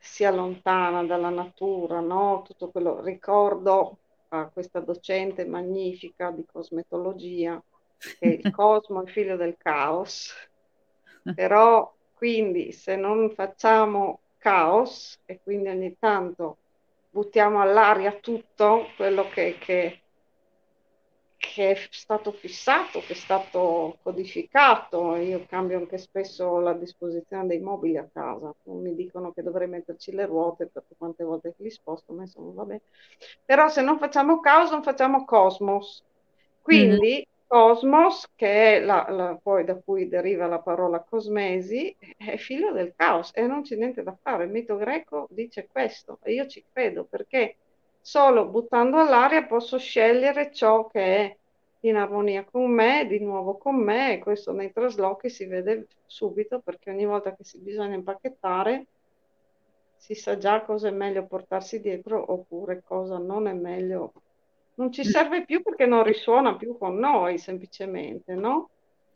sia 0.00 0.30
lontana 0.30 1.04
dalla 1.04 1.28
natura, 1.28 2.00
no? 2.00 2.42
Tutto 2.42 2.70
quello, 2.70 3.02
ricordo 3.02 3.98
a 4.28 4.48
questa 4.48 4.80
docente 4.80 5.44
magnifica 5.44 6.30
di 6.30 6.44
cosmetologia 6.50 7.62
che 8.18 8.26
il 8.26 8.50
cosmo 8.50 9.04
è 9.04 9.10
figlio 9.10 9.36
del 9.36 9.56
caos, 9.58 10.32
però 11.34 11.92
quindi 12.14 12.72
se 12.72 12.96
non 12.96 13.30
facciamo 13.30 14.20
caos 14.38 15.20
e 15.26 15.40
quindi 15.42 15.68
ogni 15.68 15.96
tanto 15.98 16.56
buttiamo 17.10 17.60
all'aria 17.60 18.12
tutto 18.20 18.86
quello 18.96 19.28
che, 19.28 19.58
che 19.58 20.00
che 21.52 21.72
è 21.72 21.88
stato 21.90 22.32
fissato, 22.32 23.00
che 23.00 23.12
è 23.12 23.16
stato 23.16 23.98
codificato. 24.02 25.16
Io 25.16 25.44
cambio 25.48 25.78
anche 25.78 25.98
spesso 25.98 26.58
la 26.60 26.72
disposizione 26.72 27.46
dei 27.46 27.60
mobili 27.60 27.96
a 27.96 28.08
casa. 28.12 28.54
Mi 28.64 28.94
dicono 28.94 29.32
che 29.32 29.42
dovrei 29.42 29.68
metterci 29.68 30.12
le 30.12 30.26
ruote 30.26 30.66
perché 30.66 30.94
quante 30.96 31.24
volte 31.24 31.54
li 31.58 31.70
sposto, 31.70 32.12
ma 32.12 32.22
insomma 32.22 32.52
vabbè. 32.54 32.80
Però 33.44 33.68
se 33.68 33.82
non 33.82 33.98
facciamo 33.98 34.40
caos, 34.40 34.70
non 34.70 34.82
facciamo 34.82 35.24
cosmos. 35.24 36.02
Quindi 36.62 37.12
mm-hmm. 37.12 37.22
cosmos, 37.46 38.28
che 38.36 38.76
è 38.76 38.80
la, 38.80 39.06
la, 39.08 39.38
poi 39.42 39.64
da 39.64 39.74
cui 39.74 40.08
deriva 40.08 40.46
la 40.46 40.60
parola 40.60 41.00
cosmesi, 41.00 41.94
è 42.16 42.36
figlio 42.36 42.70
del 42.72 42.92
caos 42.94 43.32
e 43.34 43.42
non 43.46 43.62
c'è 43.62 43.76
niente 43.76 44.02
da 44.02 44.16
fare. 44.20 44.44
Il 44.44 44.50
mito 44.50 44.76
greco 44.76 45.26
dice 45.30 45.66
questo 45.70 46.18
e 46.22 46.32
io 46.32 46.46
ci 46.46 46.64
credo 46.72 47.04
perché 47.04 47.56
solo 48.00 48.46
buttando 48.46 48.98
all'aria 48.98 49.44
posso 49.44 49.78
scegliere 49.78 50.52
ciò 50.52 50.86
che 50.86 51.00
è 51.00 51.36
in 51.80 51.96
armonia 51.96 52.44
con 52.44 52.70
me, 52.70 53.06
di 53.06 53.20
nuovo 53.20 53.56
con 53.56 53.76
me, 53.76 54.14
e 54.14 54.18
questo 54.18 54.52
nei 54.52 54.72
traslochi 54.72 55.30
si 55.30 55.46
vede 55.46 55.86
subito 56.06 56.60
perché 56.60 56.90
ogni 56.90 57.06
volta 57.06 57.34
che 57.34 57.44
si 57.44 57.58
bisogna 57.58 57.94
impacchettare 57.94 58.86
si 59.96 60.14
sa 60.14 60.38
già 60.38 60.62
cosa 60.62 60.88
è 60.88 60.92
meglio 60.92 61.26
portarsi 61.26 61.80
dietro 61.80 62.32
oppure 62.32 62.82
cosa 62.82 63.18
non 63.18 63.46
è 63.46 63.52
meglio. 63.52 64.12
Non 64.74 64.90
ci 64.90 65.04
serve 65.04 65.44
più 65.44 65.62
perché 65.62 65.84
non 65.84 66.02
risuona 66.02 66.56
più 66.56 66.78
con 66.78 66.96
noi, 66.96 67.36
semplicemente, 67.36 68.34
no? 68.34 68.70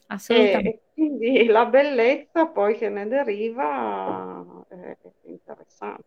Assolutamente. 0.08 0.68
E, 0.68 0.72
e 0.72 0.80
quindi 0.92 1.44
la 1.46 1.64
bellezza 1.64 2.46
poi 2.48 2.76
che 2.76 2.90
ne 2.90 3.08
deriva 3.08 4.64
è 4.68 4.96
interessante. 5.22 6.04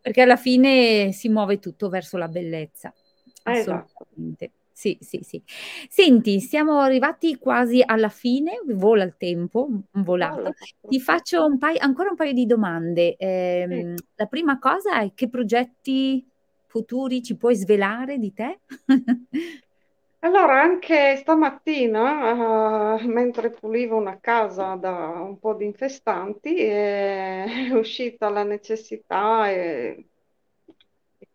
Perché 0.00 0.20
alla 0.20 0.36
fine 0.36 1.12
si 1.12 1.30
muove 1.30 1.58
tutto 1.58 1.88
verso 1.88 2.18
la 2.18 2.28
bellezza. 2.28 2.92
Esatto. 3.42 3.94
Assolutamente. 4.02 4.44
Esatto. 4.44 4.60
Sì, 4.72 4.98
sì, 5.00 5.20
sì. 5.22 5.42
Senti, 5.88 6.40
siamo 6.40 6.80
arrivati 6.80 7.36
quasi 7.36 7.82
alla 7.84 8.08
fine, 8.08 8.60
vola 8.66 9.04
il 9.04 9.14
tempo, 9.16 9.68
volato. 9.92 10.54
Ti 10.80 11.00
faccio 11.00 11.44
un 11.44 11.58
paio, 11.58 11.78
ancora 11.80 12.10
un 12.10 12.16
paio 12.16 12.32
di 12.32 12.46
domande. 12.46 13.16
Eh, 13.16 13.94
sì. 13.96 14.04
La 14.16 14.26
prima 14.26 14.58
cosa 14.58 15.00
è 15.00 15.12
che 15.14 15.28
progetti 15.28 16.26
futuri 16.66 17.22
ci 17.22 17.36
puoi 17.36 17.54
svelare 17.54 18.18
di 18.18 18.32
te? 18.32 18.60
Allora, 20.24 20.60
anche 20.62 21.16
stamattina, 21.16 22.94
uh, 22.94 23.06
mentre 23.08 23.50
pulivo 23.50 23.96
una 23.96 24.20
casa 24.20 24.76
da 24.76 25.20
un 25.20 25.36
po' 25.40 25.54
di 25.54 25.64
infestanti, 25.64 26.54
è 26.60 27.44
uscita 27.74 28.28
la 28.28 28.44
necessità 28.44 29.50
e 29.50 30.11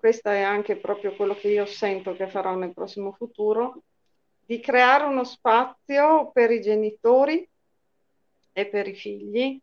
questo 0.08 0.30
è 0.30 0.42
anche 0.42 0.78
proprio 0.78 1.14
quello 1.18 1.36
che 1.36 1.50
io 1.50 1.66
sento 1.66 2.16
che 2.16 2.30
farò 2.30 2.56
nel 2.56 2.72
prossimo 2.72 3.12
futuro, 3.12 3.82
di 4.46 4.62
creare 4.62 5.04
uno 5.04 5.26
spazio 5.26 6.32
per 6.32 6.50
i 6.50 6.62
genitori 6.62 7.46
e 8.54 8.66
per 8.68 8.88
i 8.88 8.96
figli, 8.96 9.60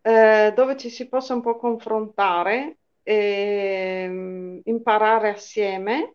eh, 0.00 0.52
dove 0.52 0.76
ci 0.76 0.90
si 0.90 1.06
possa 1.06 1.34
un 1.34 1.42
po' 1.42 1.56
confrontare, 1.58 2.78
e, 3.04 4.06
um, 4.08 4.60
imparare 4.64 5.28
assieme, 5.28 6.14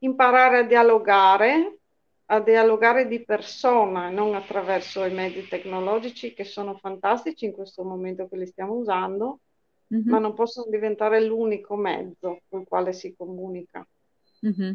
imparare 0.00 0.58
a 0.58 0.62
dialogare, 0.64 1.78
a 2.26 2.40
dialogare 2.40 3.08
di 3.08 3.24
persona, 3.24 4.10
non 4.10 4.34
attraverso 4.34 5.02
i 5.06 5.14
mezzi 5.14 5.48
tecnologici 5.48 6.34
che 6.34 6.44
sono 6.44 6.76
fantastici 6.76 7.46
in 7.46 7.52
questo 7.52 7.82
momento 7.84 8.28
che 8.28 8.36
li 8.36 8.46
stiamo 8.46 8.74
usando, 8.74 9.38
mm-hmm. 9.94 10.08
ma 10.08 10.18
non 10.18 10.34
possono 10.34 10.70
diventare 10.70 11.22
l'unico 11.22 11.76
mezzo 11.76 12.40
con 12.48 12.60
il 12.60 12.66
quale 12.68 12.92
si 12.92 13.14
comunica. 13.16 13.86
Mm-hmm. 14.46 14.72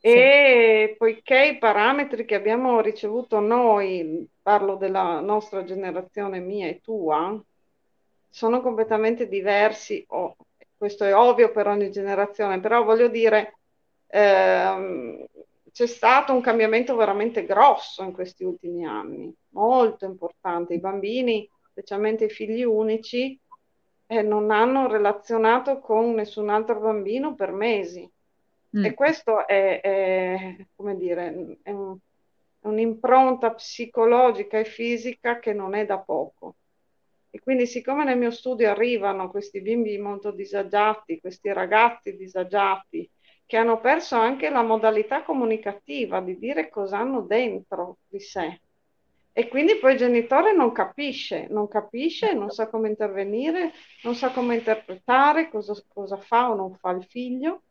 E 0.00 0.88
sì. 0.90 0.96
poiché 0.96 1.46
i 1.46 1.58
parametri 1.58 2.24
che 2.24 2.36
abbiamo 2.36 2.80
ricevuto 2.80 3.40
noi, 3.40 4.26
parlo 4.40 4.76
della 4.76 5.20
nostra 5.20 5.64
generazione 5.64 6.38
mia 6.38 6.68
e 6.68 6.80
tua, 6.80 7.40
sono 8.28 8.60
completamente 8.60 9.28
diversi, 9.28 10.04
oh, 10.08 10.36
questo 10.76 11.04
è 11.04 11.14
ovvio 11.14 11.50
per 11.50 11.66
ogni 11.66 11.90
generazione, 11.90 12.60
però 12.60 12.84
voglio 12.84 13.08
dire, 13.08 13.58
ehm, 14.06 15.26
c'è 15.72 15.86
stato 15.86 16.32
un 16.32 16.40
cambiamento 16.40 16.94
veramente 16.94 17.44
grosso 17.44 18.02
in 18.02 18.12
questi 18.12 18.44
ultimi 18.44 18.86
anni, 18.86 19.32
molto 19.50 20.04
importante. 20.04 20.74
I 20.74 20.80
bambini, 20.80 21.48
specialmente 21.70 22.24
i 22.24 22.30
figli 22.30 22.62
unici, 22.62 23.38
e 24.10 24.22
non 24.22 24.50
hanno 24.50 24.88
relazionato 24.88 25.80
con 25.80 26.14
nessun 26.14 26.48
altro 26.48 26.80
bambino 26.80 27.34
per 27.34 27.52
mesi. 27.52 28.10
Mm. 28.76 28.84
E 28.86 28.94
questo 28.94 29.46
è, 29.46 29.80
è, 29.82 30.56
come 30.74 30.96
dire, 30.96 31.58
è, 31.62 31.70
un, 31.70 31.96
è 32.58 32.66
un'impronta 32.66 33.52
psicologica 33.52 34.58
e 34.58 34.64
fisica 34.64 35.38
che 35.38 35.52
non 35.52 35.74
è 35.74 35.84
da 35.84 35.98
poco. 35.98 36.56
E 37.30 37.38
quindi 37.40 37.66
siccome 37.66 38.04
nel 38.04 38.16
mio 38.16 38.30
studio 38.30 38.70
arrivano 38.70 39.28
questi 39.30 39.60
bimbi 39.60 39.98
molto 39.98 40.30
disagiati, 40.30 41.20
questi 41.20 41.52
ragazzi 41.52 42.16
disagiati, 42.16 43.08
che 43.44 43.56
hanno 43.58 43.78
perso 43.78 44.16
anche 44.16 44.48
la 44.48 44.62
modalità 44.62 45.22
comunicativa 45.22 46.22
di 46.22 46.38
dire 46.38 46.70
cosa 46.70 46.98
hanno 46.98 47.20
dentro 47.20 47.98
di 48.08 48.20
sé, 48.20 48.60
e 49.38 49.46
quindi 49.46 49.76
poi 49.76 49.92
il 49.92 49.98
genitore 49.98 50.52
non 50.52 50.72
capisce, 50.72 51.46
non 51.48 51.68
capisce, 51.68 52.32
non 52.32 52.50
sa 52.50 52.68
come 52.68 52.88
intervenire, 52.88 53.70
non 54.02 54.16
sa 54.16 54.32
come 54.32 54.56
interpretare, 54.56 55.48
cosa, 55.48 55.80
cosa 55.86 56.16
fa 56.16 56.50
o 56.50 56.56
non 56.56 56.74
fa 56.74 56.90
il 56.90 57.04
figlio. 57.04 57.62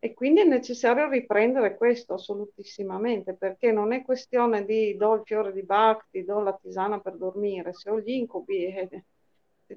E 0.00 0.12
quindi 0.12 0.40
è 0.40 0.44
necessario 0.44 1.08
riprendere 1.08 1.76
questo 1.76 2.14
assolutissimamente, 2.14 3.34
perché 3.34 3.70
non 3.70 3.92
è 3.92 4.02
questione 4.02 4.64
di 4.64 4.96
do 4.96 5.14
il 5.14 5.22
fiore 5.24 5.52
di 5.52 5.62
Bach, 5.62 6.04
ti 6.10 6.24
do 6.24 6.40
la 6.40 6.58
tisana 6.60 6.98
per 6.98 7.14
dormire, 7.14 7.72
se 7.74 7.90
ho 7.90 8.00
gli 8.00 8.10
incubi 8.10 8.64
eh, 8.64 9.04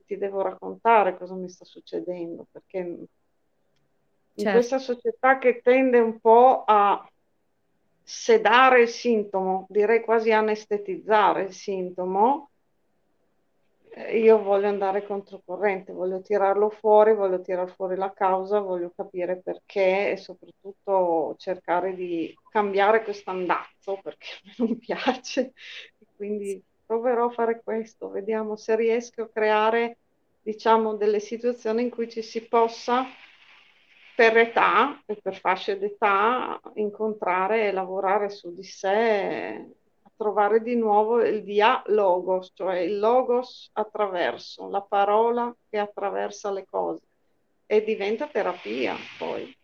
ti 0.08 0.18
devo 0.18 0.42
raccontare 0.42 1.20
cosa 1.20 1.36
mi 1.36 1.50
sta 1.50 1.66
succedendo, 1.66 2.48
perché 2.52 2.78
in 2.80 3.06
certo. 4.34 4.58
questa 4.58 4.80
società 4.80 5.38
che 5.38 5.62
tende 5.62 6.00
un 6.00 6.20
po' 6.20 6.64
a 6.66 7.08
sedare 8.10 8.84
il 8.84 8.88
sintomo, 8.88 9.66
direi 9.68 10.02
quasi 10.02 10.32
anestetizzare 10.32 11.44
il 11.44 11.52
sintomo, 11.52 12.52
eh, 13.90 14.18
io 14.20 14.42
voglio 14.42 14.70
andare 14.70 15.06
controcorrente, 15.06 15.92
voglio 15.92 16.22
tirarlo 16.22 16.70
fuori, 16.70 17.14
voglio 17.14 17.42
tirare 17.42 17.70
fuori 17.74 17.98
la 17.98 18.14
causa, 18.14 18.62
voglio 18.62 18.94
capire 18.96 19.42
perché 19.42 20.12
e 20.12 20.16
soprattutto 20.16 21.36
cercare 21.38 21.96
di 21.96 22.34
cambiare 22.50 23.04
questo 23.04 23.30
andazzo 23.30 24.00
perché 24.02 24.28
a 24.46 24.54
non 24.64 24.78
piace. 24.78 25.52
Quindi 26.16 26.64
proverò 26.86 27.26
a 27.26 27.32
fare 27.32 27.62
questo, 27.62 28.10
vediamo 28.10 28.56
se 28.56 28.78
riesco 28.78 29.24
a 29.24 29.30
creare 29.30 29.98
diciamo 30.42 30.96
delle 30.96 31.20
situazioni 31.20 31.82
in 31.82 31.90
cui 31.90 32.10
ci 32.10 32.22
si 32.22 32.48
possa 32.48 33.06
per 34.18 34.36
età 34.36 35.00
e 35.06 35.20
per 35.22 35.36
fasce 35.36 35.78
d'età 35.78 36.60
incontrare 36.74 37.68
e 37.68 37.72
lavorare 37.72 38.32
su 38.32 38.52
di 38.52 38.64
sé, 38.64 39.64
trovare 40.16 40.64
di 40.64 40.76
nuovo 40.76 41.24
il 41.24 41.44
dia 41.44 41.84
logos, 41.86 42.50
cioè 42.56 42.80
il 42.80 42.98
logos 42.98 43.70
attraverso, 43.74 44.70
la 44.70 44.82
parola 44.82 45.56
che 45.70 45.78
attraversa 45.78 46.52
le 46.52 46.66
cose 46.68 47.04
e 47.68 47.84
diventa 47.84 48.26
terapia 48.26 48.96
poi. 49.20 49.56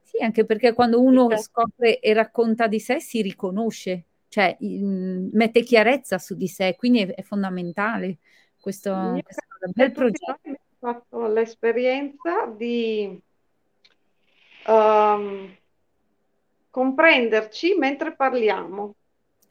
Sì, 0.00 0.22
anche 0.22 0.44
perché 0.44 0.74
quando 0.74 1.00
uno 1.00 1.36
scopre 1.36 1.98
e 1.98 2.12
racconta 2.12 2.68
di 2.68 2.78
sé 2.78 3.00
si 3.00 3.20
riconosce, 3.20 4.04
cioè 4.28 4.56
mette 4.60 5.64
chiarezza 5.64 6.18
su 6.18 6.36
di 6.36 6.46
sé, 6.46 6.76
quindi 6.76 7.00
è, 7.00 7.14
è 7.14 7.22
fondamentale 7.22 8.18
questo, 8.60 8.92
questo 9.24 9.72
bel 9.74 9.90
progetto. 9.90 10.38
Abbiamo 10.38 10.58
fatto 10.78 11.26
l'esperienza 11.26 12.46
di 12.46 13.20
um, 14.66 15.56
comprenderci 16.70 17.74
mentre 17.76 18.14
parliamo. 18.14 18.94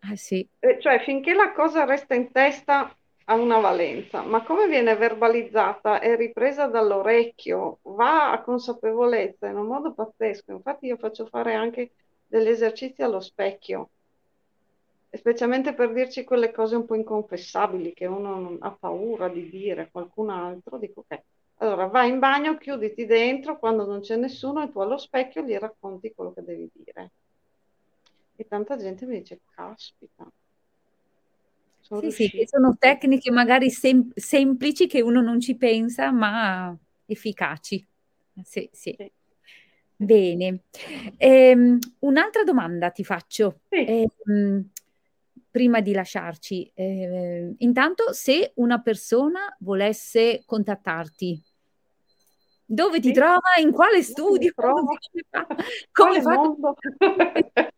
Eh 0.10 0.17
sì. 0.17 0.47
cioè, 0.80 1.00
finché 1.02 1.34
la 1.34 1.52
cosa 1.54 1.86
resta 1.86 2.15
in 2.15 2.32
testa 2.32 2.95
ha 3.26 3.36
una 3.36 3.60
valenza, 3.60 4.24
ma 4.24 4.43
come 4.43 4.67
viene 4.67 4.95
verbalizzata 4.95 6.02
e 6.02 6.15
ripresa 6.15 6.65
dall'orecchio, 6.65 7.80
va 7.84 8.32
a 8.32 8.41
consapevolezza 8.41 9.47
in 9.47 9.58
un 9.58 9.67
modo 9.67 9.93
pazzesco. 9.93 10.52
Infatti 10.52 10.88
io 10.88 10.97
faccio 10.97 11.28
fare 11.28 11.54
anche 11.54 11.91
degli 12.28 12.47
esercizi 12.47 13.04
allo 13.04 13.19
specchio, 13.19 13.89
specialmente 15.12 15.74
per 15.74 15.93
dirci 15.93 16.24
quelle 16.24 16.52
cose 16.52 16.76
un 16.76 16.86
po' 16.86 16.95
inconfessabili 16.95 17.93
che 17.93 18.06
uno 18.06 18.58
ha 18.60 18.71
paura 18.71 19.30
di 19.30 19.50
dire 19.50 19.84
a 19.84 19.89
qualcun 19.91 20.30
altro. 20.30 20.78
Dico 20.78 21.06
ok, 21.08 21.21
allora 21.62 21.86
vai 21.86 22.10
in 22.10 22.19
bagno, 22.19 22.58
chiuditi 22.58 23.06
dentro, 23.06 23.60
quando 23.60 23.86
non 23.86 24.02
c'è 24.02 24.15
nessuno 24.15 24.63
e 24.63 24.71
tu 24.71 24.80
allo 24.80 24.97
specchio 24.97 25.43
gli 25.43 25.56
racconti 25.56 26.12
quello 26.13 26.34
che 26.34 26.41
devi 26.43 26.69
dire. 26.74 27.12
E 28.36 28.47
tanta 28.47 28.78
gente 28.78 29.06
mi 29.06 29.19
dice, 29.19 29.41
caspita, 29.54 30.28
sono 31.82 32.10
sì, 32.10 32.28
sì, 32.28 32.43
sono 32.45 32.76
tecniche 32.80 33.30
magari 33.32 33.69
sem- 33.69 34.12
semplici 34.15 34.88
che 34.88 35.02
uno 35.02 35.21
non 35.21 35.39
ci 35.39 35.56
pensa, 35.56 36.12
ma 36.12 36.76
efficaci. 37.06 37.86
Sì, 38.43 38.67
sì. 38.71 38.95
sì. 38.97 39.12
Bene. 39.97 40.63
Ehm, 41.17 41.78
un'altra 42.00 42.43
domanda 42.43 42.89
ti 42.89 43.04
faccio. 43.04 43.60
Sì. 43.69 43.86
Ehm, 43.86 44.69
prima 45.52 45.82
di 45.82 45.91
lasciarci, 45.91 46.71
eh, 46.74 47.54
intanto 47.58 48.13
se 48.13 48.54
una 48.56 48.80
persona 48.82 49.54
volesse 49.60 50.43
contattarti, 50.45 51.43
dove 52.71 52.99
ti 53.01 53.10
sì. 53.10 53.13
trova? 53.13 53.49
In 53.60 53.71
quale 53.71 54.01
studio? 54.01 54.53
Come 55.91 56.21
fa? 56.21 56.53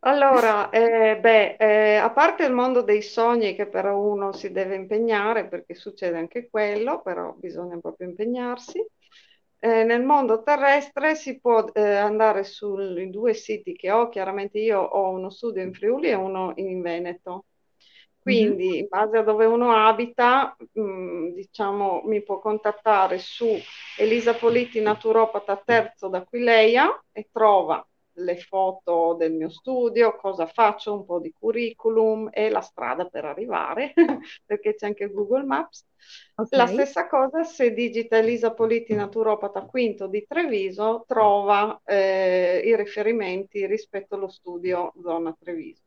Allora, 0.00 0.68
eh, 0.68 1.18
beh, 1.18 1.56
eh, 1.58 1.96
a 1.96 2.10
parte 2.10 2.44
il 2.44 2.52
mondo 2.52 2.82
dei 2.82 3.00
sogni 3.00 3.54
che 3.54 3.66
però 3.66 3.98
uno 3.98 4.32
si 4.32 4.52
deve 4.52 4.74
impegnare 4.74 5.48
perché 5.48 5.74
succede 5.74 6.18
anche 6.18 6.48
quello, 6.50 7.00
però 7.00 7.32
bisogna 7.38 7.78
proprio 7.78 8.08
impegnarsi. 8.08 8.84
Eh, 9.58 9.82
nel 9.84 10.02
mondo 10.02 10.42
terrestre 10.42 11.14
si 11.14 11.40
può 11.40 11.64
eh, 11.72 11.80
andare 11.80 12.44
sui 12.44 13.08
due 13.08 13.32
siti 13.32 13.74
che 13.74 13.90
ho, 13.90 14.10
chiaramente 14.10 14.58
io 14.58 14.78
ho 14.80 15.08
uno 15.08 15.30
studio 15.30 15.62
in 15.62 15.72
Friuli 15.72 16.08
e 16.08 16.14
uno 16.14 16.52
in 16.56 16.82
Veneto. 16.82 17.46
Quindi, 18.24 18.68
mm-hmm. 18.68 18.78
in 18.78 18.86
base 18.88 19.18
a 19.18 19.22
dove 19.22 19.44
uno 19.44 19.74
abita, 19.74 20.56
mh, 20.72 20.80
mm, 20.80 21.28
diciamo, 21.34 22.00
mi 22.06 22.22
può 22.22 22.38
contattare 22.38 23.18
su 23.18 23.46
Elisa 23.98 24.32
Politti, 24.32 24.80
naturopata 24.80 25.60
terzo 25.62 26.08
d'Aquileia 26.08 27.04
e 27.12 27.28
trova 27.30 27.86
le 28.14 28.38
foto 28.38 29.14
del 29.18 29.34
mio 29.34 29.50
studio, 29.50 30.16
cosa 30.16 30.46
faccio, 30.46 30.94
un 30.94 31.04
po' 31.04 31.20
di 31.20 31.34
curriculum 31.38 32.30
e 32.32 32.48
la 32.48 32.62
strada 32.62 33.04
per 33.04 33.26
arrivare, 33.26 33.92
perché 34.46 34.74
c'è 34.74 34.86
anche 34.86 35.10
Google 35.10 35.44
Maps. 35.44 35.84
Okay. 36.34 36.58
La 36.58 36.66
stessa 36.66 37.06
cosa 37.06 37.44
se 37.44 37.74
digita 37.74 38.16
Elisa 38.16 38.54
Politti, 38.54 38.94
naturopata 38.94 39.66
quinto 39.66 40.06
di 40.06 40.24
Treviso, 40.26 41.04
trova 41.06 41.78
eh, 41.84 42.62
i 42.64 42.74
riferimenti 42.74 43.66
rispetto 43.66 44.14
allo 44.14 44.28
studio 44.28 44.94
zona 45.02 45.36
Treviso 45.38 45.82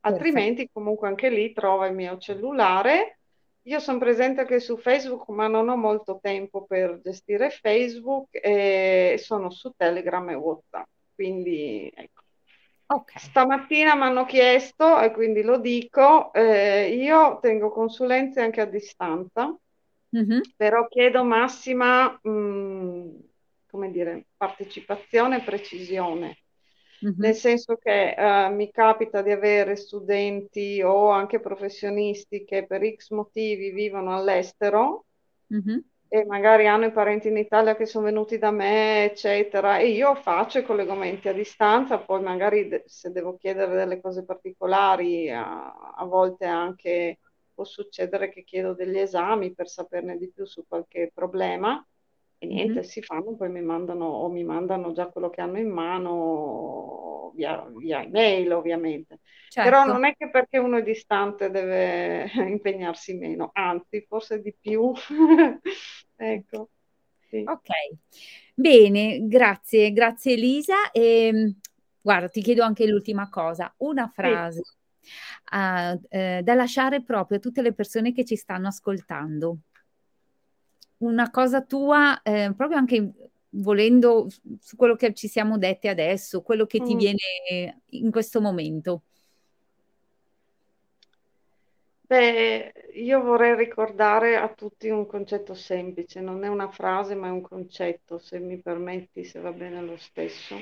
altrimenti 0.00 0.68
comunque 0.72 1.08
anche 1.08 1.30
lì 1.30 1.52
trova 1.52 1.86
il 1.86 1.94
mio 1.94 2.18
cellulare. 2.18 3.18
Io 3.62 3.80
sono 3.80 3.98
presente 3.98 4.40
anche 4.40 4.60
su 4.60 4.76
Facebook, 4.78 5.28
ma 5.28 5.46
non 5.46 5.68
ho 5.68 5.76
molto 5.76 6.18
tempo 6.22 6.64
per 6.64 7.00
gestire 7.02 7.50
Facebook 7.50 8.28
e 8.30 9.16
sono 9.22 9.50
su 9.50 9.72
Telegram 9.76 10.28
e 10.30 10.34
WhatsApp. 10.34 10.86
Quindi 11.14 11.92
ecco. 11.94 12.22
Okay. 12.90 13.20
Stamattina 13.20 13.94
mi 13.94 14.02
hanno 14.04 14.24
chiesto, 14.24 14.98
e 14.98 15.10
quindi 15.10 15.42
lo 15.42 15.58
dico, 15.58 16.32
eh, 16.32 16.88
io 16.94 17.38
tengo 17.38 17.70
consulenze 17.70 18.40
anche 18.40 18.62
a 18.62 18.64
distanza, 18.64 19.54
mm-hmm. 20.16 20.40
però 20.56 20.88
chiedo 20.88 21.22
massima, 21.22 22.18
mh, 22.22 22.30
mm, 22.30 23.08
come 23.68 23.90
dire, 23.90 24.24
partecipazione 24.34 25.36
e 25.36 25.42
precisione. 25.42 26.38
Mm-hmm. 27.04 27.14
Nel 27.16 27.34
senso 27.34 27.76
che 27.76 28.14
uh, 28.16 28.52
mi 28.52 28.70
capita 28.72 29.22
di 29.22 29.30
avere 29.30 29.76
studenti 29.76 30.82
o 30.82 31.10
anche 31.10 31.38
professionisti 31.38 32.44
che 32.44 32.66
per 32.66 32.82
X 32.96 33.10
motivi 33.10 33.70
vivono 33.70 34.16
all'estero 34.16 35.04
mm-hmm. 35.54 35.78
e 36.08 36.24
magari 36.24 36.66
hanno 36.66 36.86
i 36.86 36.92
parenti 36.92 37.28
in 37.28 37.36
Italia 37.36 37.76
che 37.76 37.86
sono 37.86 38.06
venuti 38.06 38.38
da 38.38 38.50
me, 38.50 39.04
eccetera, 39.04 39.78
e 39.78 39.90
io 39.90 40.16
faccio 40.16 40.58
i 40.58 40.64
collegamenti 40.64 41.28
a 41.28 41.32
distanza, 41.32 41.98
poi 41.98 42.20
magari 42.20 42.66
de- 42.66 42.82
se 42.86 43.12
devo 43.12 43.36
chiedere 43.36 43.76
delle 43.76 44.00
cose 44.00 44.24
particolari, 44.24 45.30
a, 45.30 45.94
a 45.94 46.04
volte 46.04 46.46
anche 46.46 47.18
può 47.54 47.62
succedere 47.62 48.28
che 48.30 48.42
chiedo 48.42 48.74
degli 48.74 48.98
esami 48.98 49.52
per 49.52 49.68
saperne 49.68 50.16
di 50.16 50.30
più 50.30 50.44
su 50.46 50.64
qualche 50.66 51.12
problema 51.14 51.84
e 52.40 52.46
niente, 52.46 52.72
mm-hmm. 52.74 52.82
si 52.82 53.02
fanno, 53.02 53.34
poi 53.34 53.50
mi 53.50 53.62
mandano 53.62 54.04
o 54.06 54.28
mi 54.28 54.44
mandano 54.44 54.92
già 54.92 55.08
quello 55.08 55.28
che 55.28 55.40
hanno 55.40 55.58
in 55.58 55.70
mano 55.70 57.32
via, 57.34 57.66
via 57.76 58.02
email 58.02 58.52
ovviamente. 58.52 59.20
Certo. 59.48 59.68
Però 59.68 59.84
non 59.84 60.04
è 60.04 60.14
che 60.16 60.30
perché 60.30 60.58
uno 60.58 60.78
è 60.78 60.82
distante 60.82 61.50
deve 61.50 62.30
impegnarsi 62.46 63.14
meno, 63.14 63.50
anzi 63.52 64.04
forse 64.06 64.40
di 64.40 64.54
più. 64.58 64.92
ecco. 66.16 66.70
Sì. 67.28 67.42
Ok, 67.44 67.68
bene, 68.54 69.26
grazie, 69.26 69.92
grazie 69.92 70.32
Elisa. 70.34 70.90
E, 70.92 71.26
ehm, 71.26 71.58
guarda, 72.00 72.28
ti 72.28 72.40
chiedo 72.40 72.62
anche 72.62 72.86
l'ultima 72.86 73.28
cosa, 73.28 73.74
una 73.78 74.08
frase 74.08 74.62
sì. 75.00 75.54
uh, 75.54 76.00
eh, 76.08 76.40
da 76.42 76.54
lasciare 76.54 77.02
proprio 77.02 77.36
a 77.36 77.40
tutte 77.40 77.60
le 77.60 77.74
persone 77.74 78.12
che 78.12 78.24
ci 78.24 78.36
stanno 78.36 78.68
ascoltando 78.68 79.58
una 80.98 81.30
cosa 81.30 81.62
tua, 81.62 82.20
eh, 82.22 82.52
proprio 82.56 82.78
anche 82.78 83.12
volendo 83.50 84.26
su 84.60 84.76
quello 84.76 84.94
che 84.94 85.14
ci 85.14 85.28
siamo 85.28 85.58
dette 85.58 85.88
adesso, 85.88 86.42
quello 86.42 86.66
che 86.66 86.80
ti 86.80 86.94
mm. 86.94 86.98
viene 86.98 87.80
in 87.90 88.10
questo 88.10 88.40
momento. 88.40 89.02
Beh, 92.08 92.72
io 92.94 93.20
vorrei 93.20 93.54
ricordare 93.54 94.36
a 94.36 94.48
tutti 94.48 94.88
un 94.88 95.06
concetto 95.06 95.52
semplice, 95.52 96.20
non 96.20 96.42
è 96.42 96.48
una 96.48 96.70
frase 96.70 97.14
ma 97.14 97.26
è 97.26 97.30
un 97.30 97.42
concetto, 97.42 98.18
se 98.18 98.38
mi 98.38 98.56
permetti, 98.56 99.24
se 99.24 99.40
va 99.40 99.52
bene 99.52 99.82
lo 99.82 99.98
stesso. 99.98 100.56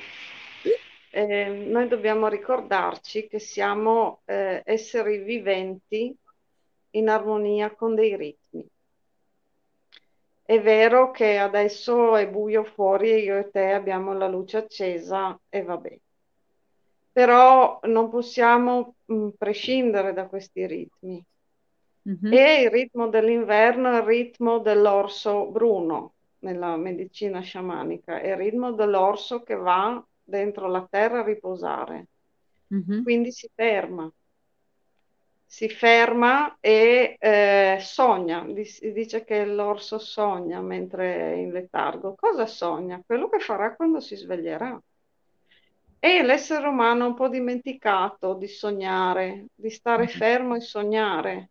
Eh, 1.09 1.49
noi 1.49 1.87
dobbiamo 1.87 2.27
ricordarci 2.27 3.29
che 3.29 3.39
siamo 3.39 4.23
eh, 4.25 4.61
esseri 4.65 5.19
viventi 5.19 6.13
in 6.91 7.09
armonia 7.09 7.71
con 7.71 7.95
dei 7.95 8.17
ritmi. 8.17 8.46
È 10.47 10.61
vero 10.61 11.11
che 11.11 11.39
adesso 11.39 12.15
è 12.15 12.29
buio 12.29 12.63
fuori 12.63 13.11
e 13.11 13.19
io 13.19 13.37
e 13.37 13.51
te 13.51 13.73
abbiamo 13.73 14.13
la 14.13 14.29
luce 14.29 14.59
accesa 14.59 15.37
e 15.49 15.65
va 15.65 15.77
bene. 15.77 16.01
Però 17.11 17.81
non 17.83 18.09
possiamo 18.09 18.95
mh, 19.07 19.15
mm, 19.15 19.29
prescindere 19.37 20.13
da 20.13 20.27
questi 20.27 20.65
ritmi. 20.65 21.21
Mm-hmm. 22.09 22.33
E 22.33 22.63
il 22.63 22.71
ritmo 22.71 23.09
dell'inverno 23.09 23.91
è 23.91 23.97
il 23.97 24.03
ritmo 24.05 24.61
dell'orso 24.61 25.47
bruno 25.47 26.13
nella 26.41 26.77
medicina 26.77 27.41
sciamanica, 27.41 28.21
è 28.21 28.29
il 28.29 28.37
ritmo 28.37 28.71
dell'orso 28.71 29.43
che 29.43 29.57
va 29.57 30.01
dentro 30.23 30.69
la 30.69 30.87
terra 30.89 31.23
a 31.23 31.25
riposare. 31.25 32.07
Mm-hmm. 32.73 33.03
Quindi 33.03 33.33
si 33.33 33.51
ferma 33.53 34.09
si 35.47 35.69
ferma 35.69 36.59
e 36.61 37.17
eh, 37.21 37.79
sogna, 37.81 38.45
dice 38.45 39.25
che 39.25 39.45
l'orso 39.47 39.99
sogna 39.99 40.61
mentre 40.61 41.33
è 41.33 41.35
in 41.37 41.53
letargo. 41.53 42.15
Cosa 42.17 42.47
sogna? 42.47 43.01
Quello 43.07 43.29
che 43.29 43.39
farà 43.39 43.75
quando 43.75 44.01
si 44.01 44.17
sveglierà. 44.17 44.79
E 45.99 46.23
l'essere 46.23 46.67
umano 46.67 47.05
ha 47.05 47.07
un 47.09 47.15
po' 47.15 47.29
dimenticato 47.29 48.35
di 48.35 48.49
sognare, 48.49 49.47
di 49.55 49.71
stare 49.71 50.05
mm-hmm. 50.05 50.17
fermo 50.17 50.55
e 50.57 50.61
sognare, 50.61 51.51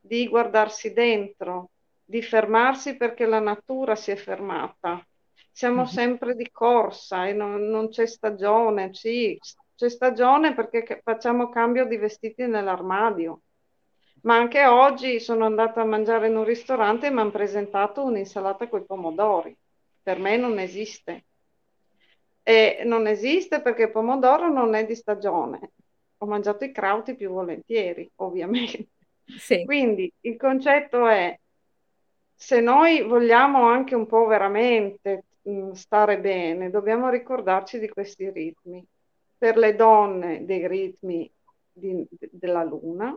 di 0.00 0.28
guardarsi 0.28 0.92
dentro, 0.92 1.70
di 2.04 2.22
fermarsi 2.22 2.96
perché 2.96 3.26
la 3.26 3.40
natura 3.40 3.96
si 3.96 4.12
è 4.12 4.16
fermata. 4.16 5.04
Siamo 5.50 5.82
mm-hmm. 5.82 5.90
sempre 5.90 6.34
di 6.34 6.50
corsa 6.50 7.26
e 7.26 7.32
non, 7.32 7.68
non 7.68 7.88
c'è 7.88 8.06
stagione, 8.06 8.94
sì, 8.94 9.38
c'è 9.76 9.88
stagione 9.90 10.54
perché 10.54 11.00
facciamo 11.04 11.50
cambio 11.50 11.84
di 11.84 11.96
vestiti 11.96 12.46
nell'armadio. 12.46 13.42
Ma 14.22 14.36
anche 14.36 14.64
oggi 14.64 15.20
sono 15.20 15.44
andata 15.44 15.82
a 15.82 15.84
mangiare 15.84 16.28
in 16.28 16.36
un 16.36 16.44
ristorante 16.44 17.06
e 17.06 17.10
mi 17.10 17.20
hanno 17.20 17.30
presentato 17.30 18.02
un'insalata 18.02 18.68
con 18.68 18.80
i 18.80 18.84
pomodori. 18.84 19.56
Per 20.02 20.18
me 20.18 20.36
non 20.36 20.58
esiste. 20.58 21.24
E 22.42 22.82
non 22.84 23.06
esiste 23.06 23.60
perché 23.60 23.84
il 23.84 23.90
pomodoro 23.90 24.48
non 24.48 24.74
è 24.74 24.86
di 24.86 24.94
stagione. 24.94 25.72
Ho 26.18 26.26
mangiato 26.26 26.64
i 26.64 26.72
crauti 26.72 27.14
più 27.14 27.30
volentieri, 27.30 28.10
ovviamente. 28.16 28.88
Sì. 29.36 29.64
Quindi 29.64 30.10
il 30.20 30.36
concetto 30.36 31.06
è, 31.06 31.38
se 32.34 32.60
noi 32.60 33.02
vogliamo 33.02 33.66
anche 33.66 33.94
un 33.94 34.06
po' 34.06 34.26
veramente 34.26 35.24
mh, 35.42 35.72
stare 35.72 36.18
bene, 36.18 36.70
dobbiamo 36.70 37.10
ricordarci 37.10 37.78
di 37.78 37.88
questi 37.88 38.30
ritmi. 38.30 38.84
Per 39.38 39.56
le 39.56 39.74
donne 39.74 40.44
dei 40.44 40.66
ritmi 40.66 41.30
di, 41.72 42.06
de, 42.10 42.30
della 42.32 42.64
luna, 42.64 43.16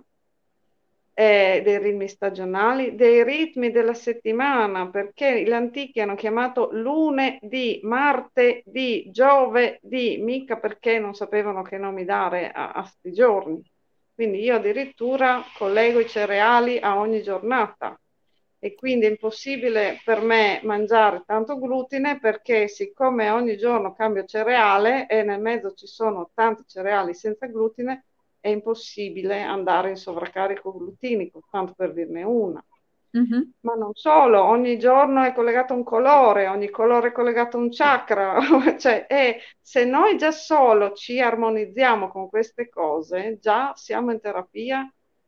eh, 1.13 1.61
dei 1.63 1.77
ritmi 1.79 2.07
stagionali, 2.07 2.95
dei 2.95 3.23
ritmi 3.23 3.71
della 3.71 3.93
settimana, 3.93 4.89
perché 4.89 5.43
gli 5.43 5.51
antichi 5.51 5.99
hanno 5.99 6.15
chiamato 6.15 6.69
lunedì, 6.71 7.79
martedì, 7.83 9.09
giovedì, 9.11 10.17
mica 10.21 10.57
perché 10.57 10.97
non 10.97 11.13
sapevano 11.13 11.61
che 11.61 11.77
nomi 11.77 12.05
dare 12.05 12.51
a, 12.51 12.71
a 12.71 12.83
sti 12.85 13.11
giorni. 13.11 13.61
Quindi 14.13 14.41
io 14.41 14.55
addirittura 14.55 15.43
collego 15.57 15.99
i 15.99 16.07
cereali 16.07 16.79
a 16.79 16.97
ogni 16.97 17.21
giornata 17.21 17.99
e 18.59 18.75
quindi 18.75 19.05
è 19.05 19.09
impossibile 19.09 20.01
per 20.03 20.21
me 20.21 20.59
mangiare 20.63 21.23
tanto 21.25 21.57
glutine 21.57 22.19
perché 22.19 22.67
siccome 22.67 23.29
ogni 23.29 23.57
giorno 23.57 23.93
cambio 23.93 24.25
cereale 24.25 25.07
e 25.07 25.23
nel 25.23 25.39
mezzo 25.39 25.73
ci 25.73 25.87
sono 25.87 26.29
tanti 26.33 26.63
cereali 26.67 27.13
senza 27.13 27.47
glutine, 27.47 28.05
è 28.41 28.49
impossibile 28.49 29.41
andare 29.41 29.89
in 29.89 29.95
sovraccarico 29.95 30.73
glutinico, 30.77 31.41
tanto 31.49 31.73
per 31.73 31.93
dirne 31.93 32.23
una. 32.23 32.63
Mm-hmm. 33.17 33.41
Ma 33.61 33.73
non 33.73 33.91
solo, 33.93 34.43
ogni 34.43 34.77
giorno 34.77 35.23
è 35.23 35.33
collegato 35.33 35.73
un 35.73 35.83
colore, 35.83 36.47
ogni 36.47 36.69
colore 36.69 37.07
è 37.07 37.11
collegato 37.11 37.57
a 37.57 37.61
un 37.61 37.69
chakra, 37.71 38.37
cioè, 38.77 39.07
e 39.09 39.39
se 39.59 39.83
noi 39.83 40.15
già 40.17 40.31
solo 40.31 40.93
ci 40.93 41.19
armonizziamo 41.19 42.09
con 42.09 42.29
queste 42.29 42.69
cose, 42.69 43.39
già 43.41 43.73
siamo 43.75 44.11
in 44.11 44.19
terapia, 44.19 44.87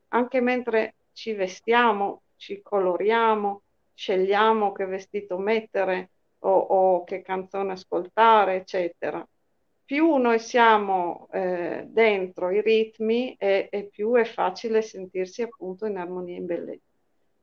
anche 0.10 0.42
mentre 0.42 0.96
ci 1.14 1.34
vestiamo, 1.34 2.22
ci 2.42 2.62
coloriamo, 2.64 3.62
scegliamo 3.94 4.72
che 4.72 4.86
vestito 4.86 5.38
mettere 5.38 6.10
o, 6.40 6.50
o 6.50 7.04
che 7.04 7.22
canzone 7.22 7.74
ascoltare, 7.74 8.56
eccetera 8.56 9.24
più 9.92 10.16
noi 10.16 10.40
siamo 10.40 11.28
eh, 11.34 11.84
dentro 11.86 12.50
i 12.50 12.62
ritmi 12.62 13.36
e, 13.36 13.68
e, 13.70 13.90
più 13.90 14.14
è 14.14 14.24
facile 14.24 14.82
sentirsi 14.82 15.42
appunto 15.42 15.86
in 15.86 15.98
armonia 15.98 16.36
e 16.36 16.40
in 16.40 16.46
bellezza. 16.46 16.88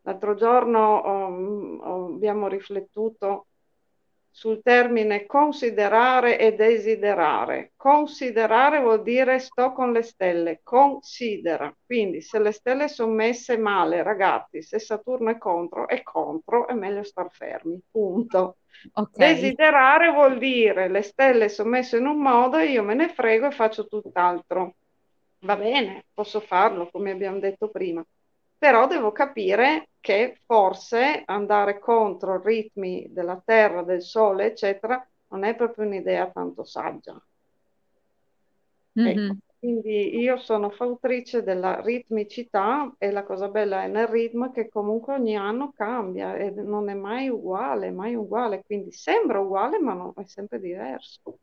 L'altro 0.01 0.35
giorno 0.35 1.27
um, 1.27 2.15
abbiamo 2.15 2.49
riflettuto 2.49 3.49
sul 4.39 4.63
termine 4.63 5.27
considerare 5.27 6.39
e 6.39 6.55
desiderare. 6.55 7.73
Considerare 7.75 8.79
vuol 8.79 9.03
dire 9.03 9.41
sto 9.41 9.73
con 9.73 9.91
le 9.91 10.03
stelle, 10.03 10.61
considera. 10.63 11.77
Quindi 11.85 12.23
se 12.23 12.39
le 12.39 12.53
stelle 12.53 12.87
sono 12.87 13.15
messe 13.15 13.59
male, 13.59 14.05
ragazzi, 14.05 14.63
se 14.63 14.79
Saturno 14.79 15.31
è 15.31 15.39
contro, 15.39 15.89
è 15.89 16.05
contro, 16.05 16.69
è 16.69 16.75
meglio 16.75 17.03
star 17.03 17.29
fermi, 17.33 17.81
punto. 17.91 18.59
Okay. 18.93 19.35
Desiderare 19.35 20.13
vuol 20.13 20.39
dire 20.39 20.89
le 20.89 21.03
stelle 21.03 21.49
sono 21.49 21.71
messe 21.71 21.97
in 21.97 22.07
un 22.07 22.19
modo 22.19 22.59
e 22.59 22.67
io 22.67 22.85
me 22.85 22.95
ne 22.95 23.09
frego 23.09 23.49
e 23.49 23.51
faccio 23.51 23.89
tutt'altro. 23.89 24.77
Va 25.41 25.57
bene, 25.57 26.05
posso 26.15 26.39
farlo 26.39 26.89
come 26.93 27.11
abbiamo 27.11 27.41
detto 27.41 27.71
prima, 27.71 28.07
però 28.57 28.87
devo 28.87 29.11
capire 29.11 29.88
che 30.09 30.41
forse 30.47 31.23
andare 31.27 31.79
contro 31.79 32.37
i 32.37 32.41
ritmi 32.43 33.09
della 33.11 33.43
Terra, 33.45 33.83
del 33.83 34.01
Sole, 34.01 34.47
eccetera, 34.47 35.07
non 35.29 35.45
è 35.45 35.55
proprio 35.55 35.85
un'idea 35.85 36.31
tanto 36.31 36.65
saggia. 36.65 37.23
Mm-hmm. 38.99 39.25
Ecco. 39.27 39.37
Quindi 39.59 40.19
io 40.19 40.39
sono 40.39 40.71
fautrice 40.71 41.43
della 41.43 41.83
ritmicità 41.83 42.95
e 42.97 43.11
la 43.11 43.23
cosa 43.23 43.49
bella 43.49 43.83
è 43.83 43.89
nel 43.89 44.07
ritmo 44.07 44.51
che 44.51 44.71
comunque 44.71 45.13
ogni 45.13 45.37
anno 45.37 45.73
cambia 45.77 46.37
e 46.37 46.53
non 46.53 46.89
è 46.89 46.95
mai 46.95 47.29
uguale, 47.29 47.91
mai 47.91 48.15
uguale, 48.15 48.63
quindi 48.65 48.93
sembra 48.93 49.41
uguale 49.41 49.79
ma 49.79 49.93
non, 49.93 50.15
è 50.17 50.25
sempre 50.25 50.59
diverso. 50.59 51.39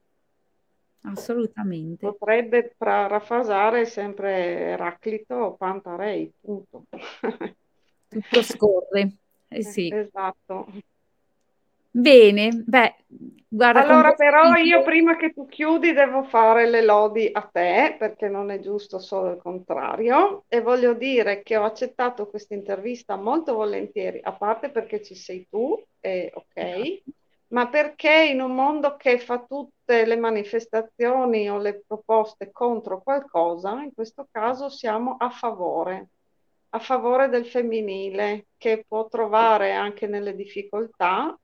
Assolutamente. 1.01 2.07
Potrebbe 2.07 2.73
parafrasare 2.75 3.85
sempre 3.85 4.71
Eraclito 4.71 5.35
o 5.35 5.53
Pantarei, 5.55 6.33
punto. 6.41 6.85
Tutto 8.21 8.41
scorre, 8.43 9.11
eh 9.49 9.63
sì. 9.63 9.93
Esatto. 9.93 10.67
Bene, 11.91 12.49
beh, 12.65 12.95
guarda. 13.47 13.81
Allora, 13.81 14.13
però 14.13 14.53
io 14.55 14.83
prima 14.83 15.17
che 15.17 15.33
tu 15.33 15.45
chiudi 15.47 15.91
devo 15.91 16.23
fare 16.23 16.69
le 16.69 16.81
lodi 16.81 17.29
a 17.29 17.41
te, 17.41 17.95
perché 17.99 18.29
non 18.29 18.51
è 18.51 18.59
giusto 18.61 18.99
solo 18.99 19.31
il 19.31 19.37
contrario, 19.37 20.43
e 20.47 20.61
voglio 20.61 20.93
dire 20.93 21.43
che 21.43 21.57
ho 21.57 21.63
accettato 21.63 22.27
questa 22.27 22.53
intervista 22.53 23.17
molto 23.17 23.53
volentieri, 23.53 24.19
a 24.23 24.31
parte 24.31 24.69
perché 24.69 25.01
ci 25.01 25.15
sei 25.15 25.45
tu, 25.49 25.81
e 25.99 26.31
ok, 26.33 27.01
ma 27.47 27.67
perché 27.67 28.29
in 28.29 28.41
un 28.41 28.55
mondo 28.55 28.95
che 28.97 29.19
fa 29.19 29.39
tutte 29.45 30.05
le 30.05 30.17
manifestazioni 30.17 31.49
o 31.49 31.57
le 31.57 31.83
proposte 31.85 32.49
contro 32.51 33.01
qualcosa, 33.01 33.81
in 33.81 33.93
questo 33.93 34.27
caso 34.31 34.67
siamo 34.69 35.15
a 35.17 35.29
favore, 35.29 36.07
a 36.75 36.79
favore 36.79 37.29
del 37.29 37.45
femminile, 37.45 38.47
che 38.57 38.83
può 38.85 39.07
trovare 39.07 39.71
anche 39.71 40.07
nelle 40.07 40.35
difficoltà 40.35 41.37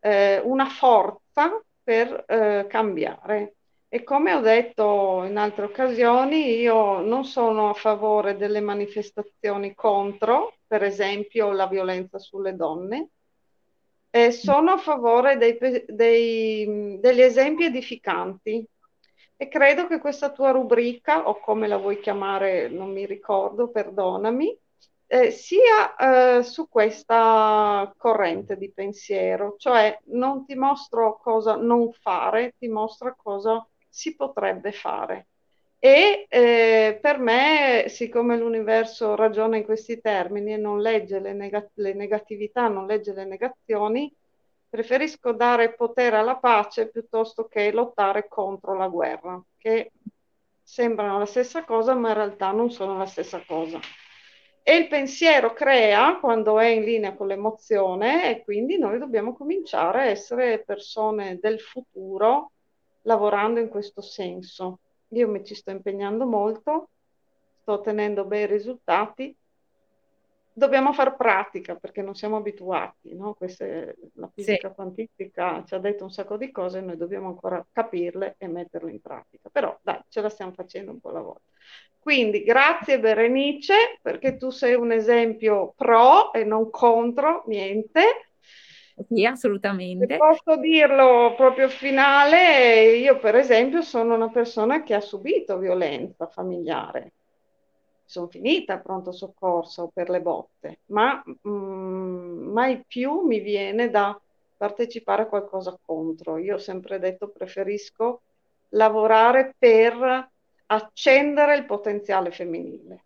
eh, 0.00 0.40
una 0.40 0.66
forza 0.66 1.62
per 1.82 2.24
eh, 2.26 2.66
cambiare. 2.68 3.54
E 3.88 4.02
come 4.02 4.34
ho 4.34 4.40
detto 4.40 5.22
in 5.24 5.36
altre 5.36 5.66
occasioni, 5.66 6.58
io 6.58 7.00
non 7.00 7.24
sono 7.24 7.70
a 7.70 7.74
favore 7.74 8.36
delle 8.36 8.60
manifestazioni 8.60 9.72
contro, 9.72 10.56
per 10.66 10.82
esempio, 10.82 11.52
la 11.52 11.68
violenza 11.68 12.18
sulle 12.18 12.56
donne, 12.56 13.10
e 14.10 14.32
sono 14.32 14.72
a 14.72 14.78
favore 14.78 15.36
dei, 15.36 15.56
dei, 15.86 16.98
degli 16.98 17.20
esempi 17.20 17.66
edificanti. 17.66 18.66
E 19.38 19.48
credo 19.48 19.86
che 19.86 19.98
questa 19.98 20.30
tua 20.32 20.50
rubrica, 20.50 21.28
o 21.28 21.38
come 21.40 21.66
la 21.68 21.76
vuoi 21.76 22.00
chiamare, 22.00 22.68
non 22.68 22.90
mi 22.92 23.04
ricordo, 23.04 23.70
perdonami, 23.70 24.58
eh, 25.08 25.30
sia 25.30 26.38
eh, 26.38 26.42
su 26.42 26.68
questa 26.68 27.92
corrente 27.98 28.56
di 28.56 28.72
pensiero, 28.72 29.56
cioè 29.58 29.98
non 30.06 30.44
ti 30.46 30.54
mostro 30.54 31.18
cosa 31.18 31.54
non 31.56 31.92
fare, 31.92 32.54
ti 32.58 32.68
mostro 32.68 33.14
cosa 33.22 33.66
si 33.88 34.16
potrebbe 34.16 34.72
fare. 34.72 35.28
E 35.78 36.26
eh, 36.28 36.98
per 37.00 37.18
me, 37.18 37.84
siccome 37.88 38.36
l'universo 38.38 39.14
ragiona 39.14 39.56
in 39.58 39.64
questi 39.64 40.00
termini 40.00 40.54
e 40.54 40.56
non 40.56 40.80
legge 40.80 41.20
le, 41.20 41.32
neg- 41.34 41.70
le 41.74 41.92
negatività, 41.94 42.68
non 42.68 42.86
legge 42.86 43.12
le 43.12 43.24
negazioni, 43.26 44.12
preferisco 44.68 45.32
dare 45.32 45.74
potere 45.74 46.16
alla 46.16 46.36
pace 46.36 46.88
piuttosto 46.88 47.46
che 47.46 47.72
lottare 47.72 48.28
contro 48.28 48.76
la 48.76 48.88
guerra, 48.88 49.42
che 49.56 49.92
sembrano 50.62 51.18
la 51.18 51.26
stessa 51.26 51.64
cosa, 51.64 51.94
ma 51.94 52.08
in 52.08 52.14
realtà 52.14 52.50
non 52.50 52.70
sono 52.70 52.98
la 52.98 53.06
stessa 53.06 53.42
cosa. 53.46 53.78
E 54.62 54.76
il 54.76 54.88
pensiero 54.88 55.52
crea 55.52 56.18
quando 56.18 56.58
è 56.58 56.66
in 56.66 56.82
linea 56.82 57.14
con 57.14 57.28
l'emozione 57.28 58.28
e 58.28 58.42
quindi 58.42 58.78
noi 58.78 58.98
dobbiamo 58.98 59.32
cominciare 59.36 60.00
a 60.00 60.06
essere 60.06 60.64
persone 60.64 61.38
del 61.40 61.60
futuro 61.60 62.50
lavorando 63.02 63.60
in 63.60 63.68
questo 63.68 64.00
senso. 64.00 64.80
Io 65.10 65.28
mi 65.28 65.44
ci 65.44 65.54
sto 65.54 65.70
impegnando 65.70 66.26
molto, 66.26 66.88
sto 67.60 67.74
ottenendo 67.74 68.24
bei 68.24 68.46
risultati 68.46 69.36
dobbiamo 70.56 70.94
far 70.94 71.16
pratica 71.16 71.74
perché 71.74 72.00
non 72.00 72.14
siamo 72.14 72.36
abituati, 72.36 73.14
no? 73.14 73.34
Questa 73.34 73.66
è, 73.66 73.94
la 74.14 74.30
fisica 74.32 74.68
sì. 74.70 74.74
quantistica 74.74 75.62
ci 75.66 75.74
ha 75.74 75.78
detto 75.78 76.04
un 76.04 76.10
sacco 76.10 76.38
di 76.38 76.50
cose, 76.50 76.80
noi 76.80 76.96
dobbiamo 76.96 77.28
ancora 77.28 77.64
capirle 77.70 78.36
e 78.38 78.48
metterle 78.48 78.90
in 78.90 79.02
pratica. 79.02 79.50
Però 79.52 79.78
dai, 79.82 80.00
ce 80.08 80.22
la 80.22 80.30
stiamo 80.30 80.52
facendo 80.52 80.92
un 80.92 81.00
po' 81.00 81.10
la 81.10 81.20
volta. 81.20 81.42
Quindi 81.98 82.42
grazie 82.42 82.98
Berenice 82.98 83.98
perché 84.00 84.38
tu 84.38 84.48
sei 84.48 84.74
un 84.74 84.92
esempio 84.92 85.74
pro 85.76 86.32
e 86.32 86.44
non 86.44 86.70
contro 86.70 87.44
niente. 87.48 88.30
Sì, 89.06 89.26
assolutamente. 89.26 90.06
Se 90.06 90.16
posso 90.16 90.56
dirlo 90.58 91.34
proprio 91.36 91.68
finale, 91.68 92.96
io 92.96 93.18
per 93.18 93.34
esempio 93.34 93.82
sono 93.82 94.14
una 94.14 94.30
persona 94.30 94.82
che 94.82 94.94
ha 94.94 95.00
subito 95.00 95.58
violenza 95.58 96.26
familiare 96.26 97.12
sono 98.06 98.28
finita 98.28 98.74
a 98.74 98.78
pronto 98.78 99.12
soccorso 99.12 99.90
per 99.92 100.08
le 100.08 100.20
botte, 100.20 100.78
ma 100.86 101.22
mh, 101.24 101.48
mm, 101.48 102.52
mai 102.52 102.82
più 102.86 103.20
mi 103.20 103.40
viene 103.40 103.90
da 103.90 104.18
partecipare 104.56 105.22
a 105.22 105.26
qualcosa 105.26 105.78
contro. 105.84 106.38
Io 106.38 106.54
ho 106.54 106.58
sempre 106.58 106.98
detto 106.98 107.28
preferisco 107.28 108.22
lavorare 108.70 109.54
per 109.58 110.30
accendere 110.66 111.56
il 111.56 111.66
potenziale 111.66 112.30
femminile. 112.30 113.04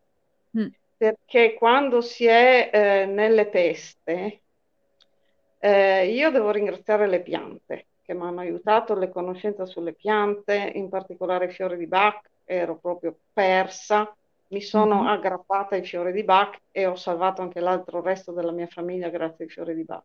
Mm. 0.59 0.68
Perché 0.96 1.55
quando 1.55 2.03
si 2.03 2.26
è 2.26 2.70
eh, 2.72 3.07
nelle 3.07 3.46
peste, 3.46 4.40
eh, 5.59 6.07
io 6.12 6.30
devo 6.30 6.51
ringraziare 6.51 7.07
le 7.07 7.22
piante 7.22 7.86
che 8.03 8.14
mi 8.14 8.22
hanno 8.22 8.40
aiutato, 8.40 8.94
le 8.94 9.09
conoscenze 9.09 9.66
sulle 9.66 9.92
piante, 9.92 10.72
in 10.74 10.88
particolare 10.88 11.46
i 11.46 11.53
fiori 11.53 11.76
di 11.76 11.86
Bach, 11.86 12.28
ero 12.44 12.76
proprio 12.76 13.16
persa 13.32 14.14
mi 14.51 14.61
sono 14.61 14.96
mm-hmm. 14.96 15.07
aggrappata 15.07 15.74
ai 15.74 15.84
fiori 15.84 16.12
di 16.12 16.24
Bach 16.24 16.61
e 16.70 16.86
ho 16.86 16.96
salvato 16.96 17.42
anche 17.42 17.61
l'altro 17.61 18.01
resto 18.01 18.32
della 18.32 18.53
mia 18.53 18.66
famiglia 18.66 19.09
grazie 19.09 19.44
ai 19.44 19.51
fiori 19.51 19.74
di 19.74 19.84
Bach. 19.84 20.05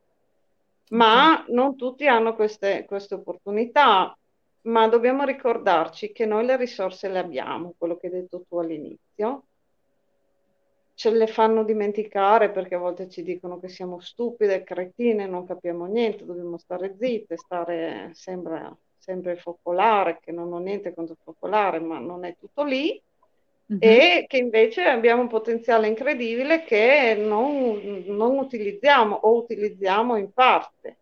Ma 0.90 1.44
non 1.48 1.76
tutti 1.76 2.08
hanno 2.08 2.36
queste, 2.36 2.86
queste 2.86 3.16
opportunità, 3.16 4.16
ma 4.64 4.88
dobbiamo 4.88 5.24
ricordarci 5.24 6.12
che 6.12 6.26
noi 6.26 6.46
le 6.46 6.58
risorse 6.58 7.08
le 7.08 7.20
abbiamo, 7.20 7.74
quello 7.78 7.98
che 7.98 8.08
hai 8.08 8.14
detto 8.14 8.44
tu 8.48 8.58
all'inizio, 8.58 9.44
ce 10.94 11.12
le 11.12 11.28
fanno 11.28 11.64
dimenticare 11.64 12.52
perché 12.52 12.76
a 12.76 12.80
volte 12.80 13.10
ci 13.10 13.22
dicono 13.22 13.60
che 13.60 13.68
siamo 13.68 14.00
stupide, 14.00 14.64
cretine, 14.64 15.28
non 15.28 15.46
capiamo 15.46 15.86
niente, 15.86 16.26
dobbiamo 16.26 16.58
stare 16.58 16.96
zitte, 16.98 17.36
stare 17.36 18.12
sempre, 18.14 18.78
sempre 18.98 19.36
focolare, 19.36 20.20
che 20.22 20.32
non 20.32 20.54
ho 20.54 20.60
niente 20.60 20.94
contro 20.94 21.18
focolare, 21.22 21.80
ma 21.80 22.00
non 22.00 22.24
è 22.26 22.36
tutto 22.38 22.64
lì. 22.64 23.00
Mm-hmm. 23.72 23.80
E 23.82 24.26
che 24.28 24.38
invece 24.38 24.84
abbiamo 24.84 25.24
un 25.24 25.28
potenziale 25.28 25.88
incredibile 25.88 26.64
che 26.64 27.16
non, 27.18 28.04
non 28.06 28.38
utilizziamo 28.38 29.16
o 29.16 29.38
utilizziamo 29.38 30.18
in 30.18 30.32
parte. 30.32 30.98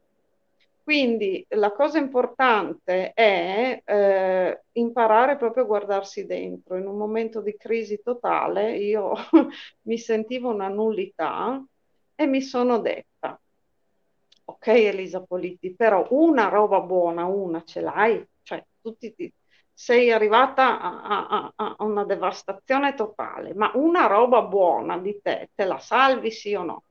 Quindi 0.84 1.46
la 1.50 1.72
cosa 1.72 1.98
importante 1.98 3.14
è 3.14 3.82
eh, 3.86 4.62
imparare 4.74 5.38
proprio 5.38 5.64
a 5.64 5.68
guardarsi 5.68 6.26
dentro. 6.26 6.78
In 6.78 6.88
un 6.88 6.98
momento 6.98 7.42
di 7.42 7.56
crisi 7.58 8.02
totale 8.02 8.78
io 8.78 9.14
mi 9.84 9.98
sentivo 9.98 10.50
una 10.50 10.68
nullità 10.68 11.64
e 12.16 12.26
mi 12.26 12.42
sono 12.42 12.80
detta, 12.80 13.40
ok 14.46 14.68
Elisa 14.68 15.22
Politti, 15.22 15.74
però 15.74 16.06
una 16.12 16.50
roba 16.50 16.82
buona, 16.82 17.26
una 17.26 17.64
ce 17.64 17.82
l'hai? 17.82 18.26
Cioè, 18.42 18.64
tutti 18.82 19.14
ti, 19.16 19.34
sei 19.74 20.12
arrivata 20.12 20.80
a, 20.80 21.28
a, 21.28 21.54
a, 21.56 21.76
una 21.80 22.06
devastazione 22.06 22.94
totale, 22.94 23.54
ma 23.54 23.72
una 23.76 24.08
roba 24.08 24.42
buona 24.44 24.98
di 24.98 25.20
te, 25.22 25.50
te 25.54 25.66
la 25.66 25.80
salvi 25.80 26.32
sì 26.32 26.54
o 26.54 26.64
no? 26.64 26.84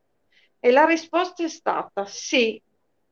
E 0.59 0.71
la 0.71 0.85
risposta 0.85 1.43
è 1.43 1.47
stata 1.49 2.05
sì, 2.05 2.61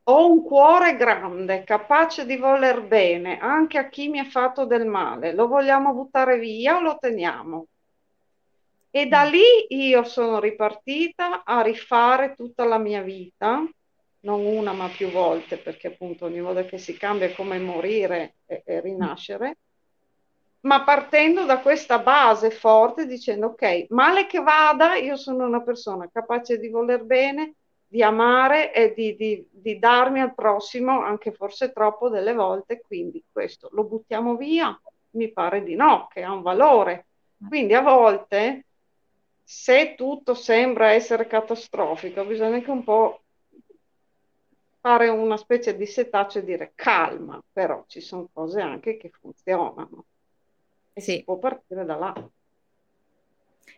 ho 0.04 0.32
un 0.32 0.44
cuore 0.44 0.96
grande, 0.96 1.64
capace 1.64 2.26
di 2.26 2.38
voler 2.38 2.82
bene 2.86 3.38
anche 3.40 3.78
a 3.78 3.88
chi 3.90 4.10
mi 4.10 4.20
ha 4.20 4.26
fatto 4.26 4.66
del 4.66 4.86
male. 4.86 5.34
Lo 5.34 5.48
vogliamo 5.48 5.94
buttare 5.94 6.38
via 6.40 6.78
o 6.78 6.82
lo 6.82 6.98
teniamo? 6.98 7.68
E 8.94 9.06
da 9.06 9.24
lì 9.24 9.42
io 9.70 10.04
sono 10.04 10.40
ripartita 10.40 11.44
a 11.46 11.62
rifare 11.62 12.36
tutta 12.36 12.66
la 12.66 12.78
mia 12.78 13.02
vita, 13.02 13.64
non 14.22 14.46
una 14.46 14.74
ma 14.74 14.88
più 14.90 15.10
volte, 15.10 15.58
perché 15.58 15.88
appunto 15.88 16.26
ogni 16.26 16.42
volta 16.42 16.64
che 16.64 16.78
si 16.78 16.98
cambia 16.98 17.28
è 17.28 17.34
come 17.34 17.60
morire 17.60 18.36
e, 18.46 18.62
e 18.66 18.82
rinascere, 18.82 19.58
ma 20.62 20.84
partendo 20.84 21.46
da 21.46 21.60
questa 21.60 22.00
base 22.00 22.52
forte 22.52 23.08
dicendo 23.08 23.48
ok, 23.48 23.88
male 23.90 24.28
che 24.28 24.40
vada, 24.40 24.96
io 24.96 25.16
sono 25.16 25.46
una 25.46 25.62
persona 25.62 26.10
capace 26.12 26.60
di 26.60 26.70
voler 26.70 27.04
bene, 27.04 27.56
di 27.88 28.04
amare 28.04 28.74
e 28.74 28.94
di, 28.94 29.16
di, 29.16 29.46
di, 29.50 29.80
darmi 29.80 30.22
al 30.22 30.34
prossimo, 30.34 31.02
anche 31.02 31.32
forse 31.32 31.72
troppo 31.74 32.10
delle 32.10 32.34
volte, 32.34 32.82
quindi 32.82 33.24
questo 33.32 33.70
lo 33.74 33.84
buttiamo 33.84 34.36
via? 34.38 34.80
Mi 35.12 35.32
pare 35.32 35.64
di 35.64 35.76
no, 35.76 36.08
che 36.10 36.24
ha 36.24 36.32
un 36.32 36.42
valore. 36.42 37.08
Quindi 37.46 37.74
a 37.74 37.82
volte, 37.82 38.66
se 39.44 39.96
tutto 39.96 40.36
sembra 40.36 40.92
essere 40.92 41.28
catastrofico, 41.28 42.24
bisogna 42.24 42.56
anche 42.56 42.72
un 42.72 42.84
po' 42.84 43.21
fare 44.82 45.08
una 45.10 45.38
specie 45.38 45.78
di 45.78 45.86
setaccio 45.86 46.40
e 46.40 46.44
dire 46.44 46.74
calma, 46.76 47.42
però 47.54 47.86
ci 47.88 48.02
sono 48.02 48.28
cose 48.34 48.60
anche 48.60 48.98
che 48.98 49.10
funzionano 49.10 50.06
e 50.92 51.02
sì. 51.02 51.12
si 51.18 51.24
può 51.24 51.38
partire 51.38 51.86
da 51.86 51.96
là. 51.96 52.30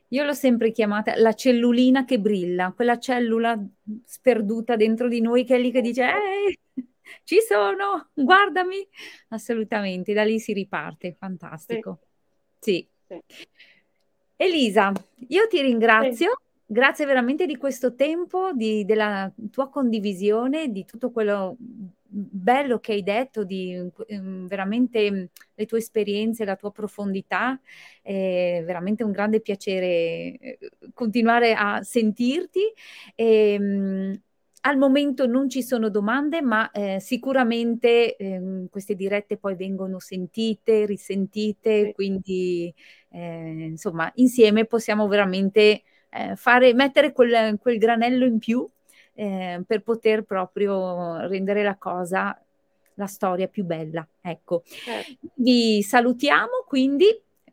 Io 0.08 0.24
l'ho 0.24 0.34
sempre 0.34 0.72
chiamata 0.72 1.16
la 1.18 1.34
cellulina 1.34 2.06
che 2.06 2.20
brilla, 2.20 2.72
quella 2.72 3.00
cellula 3.00 3.60
sperduta 4.06 4.76
dentro 4.76 5.08
di 5.08 5.20
noi 5.22 5.44
che 5.44 5.56
è 5.56 5.60
lì 5.60 5.72
che 5.72 5.82
dice 5.82 6.04
Ehi, 6.04 6.58
ci 7.24 7.40
sono, 7.42 8.10
guardami. 8.14 8.88
Assolutamente, 9.30 10.14
da 10.14 10.24
lì 10.24 10.40
si 10.40 10.54
riparte, 10.54 11.14
fantastico. 11.14 12.00
Sì. 12.60 12.88
sì. 13.08 13.22
Elisa, 14.38 14.92
io 15.28 15.48
ti 15.48 15.62
ringrazio. 15.62 16.38
Grazie 16.66 17.06
veramente 17.06 17.46
di 17.46 17.58
questo 17.58 17.94
tempo, 17.94 18.52
di, 18.54 18.86
della 18.86 19.32
tua 19.52 19.70
condivisione, 19.70 20.72
di 20.72 20.86
tutto 20.86 21.12
quello 21.12 21.58
bello 22.16 22.80
che 22.80 22.94
hai 22.94 23.04
detto, 23.04 23.44
di 23.44 23.76
um, 23.76 24.48
veramente 24.48 25.10
um, 25.10 25.28
le 25.56 25.66
tue 25.66 25.80
esperienze, 25.80 26.46
la 26.46 26.56
tua 26.56 26.72
profondità. 26.72 27.60
È 28.02 28.62
veramente 28.66 29.04
un 29.04 29.12
grande 29.12 29.42
piacere 29.42 30.38
eh, 30.38 30.58
continuare 30.94 31.54
a 31.54 31.82
sentirti. 31.84 32.62
E, 33.16 33.58
um, 33.60 34.22
al 34.66 34.78
momento 34.78 35.26
non 35.26 35.50
ci 35.50 35.62
sono 35.62 35.90
domande, 35.90 36.42
ma 36.42 36.72
eh, 36.72 36.98
sicuramente 37.02 38.16
eh, 38.16 38.68
queste 38.70 38.96
dirette 38.96 39.36
poi 39.38 39.56
vengono 39.56 40.00
sentite, 40.00 40.86
risentite, 40.86 41.92
quindi 41.94 42.74
eh, 43.10 43.68
insomma 43.72 44.10
insieme 44.16 44.66
possiamo 44.66 45.08
veramente 45.10 45.84
eh, 46.14 46.36
fare, 46.36 46.74
mettere 46.74 47.12
quel, 47.12 47.58
quel 47.60 47.78
granello 47.78 48.26
in 48.26 48.38
più 48.38 48.70
eh, 49.14 49.62
per 49.66 49.82
poter 49.82 50.24
proprio 50.24 51.28
rendere 51.28 51.64
la 51.64 51.76
cosa, 51.78 52.40
la 52.96 53.08
storia 53.08 53.48
più 53.48 53.64
bella. 53.64 54.08
Ecco, 54.22 54.64
certo. 54.66 55.28
vi 55.36 55.82
salutiamo 55.82 56.66
quindi. 56.68 57.06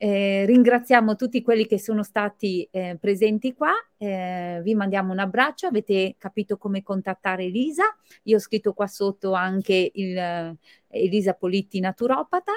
Eh, 0.03 0.47
ringraziamo 0.47 1.15
tutti 1.15 1.43
quelli 1.43 1.67
che 1.67 1.79
sono 1.79 2.03
stati 2.03 2.67
eh, 2.71 2.97
presenti 2.99 3.53
qua, 3.53 3.73
eh, 3.99 4.59
vi 4.65 4.75
mandiamo 4.75 5.13
un 5.13 5.19
abbraccio, 5.19 5.67
avete 5.67 6.15
capito 6.17 6.57
come 6.57 6.83
contattare 6.83 7.45
Elisa, 7.45 7.85
io 8.23 8.37
ho 8.37 8.41
scritto 8.41 8.73
qua 8.73 8.87
sotto 8.87 9.35
anche 9.35 9.91
il, 9.93 10.17
eh, 10.17 10.57
Elisa 10.89 11.35
Politti 11.35 11.81
naturopata 11.81 12.53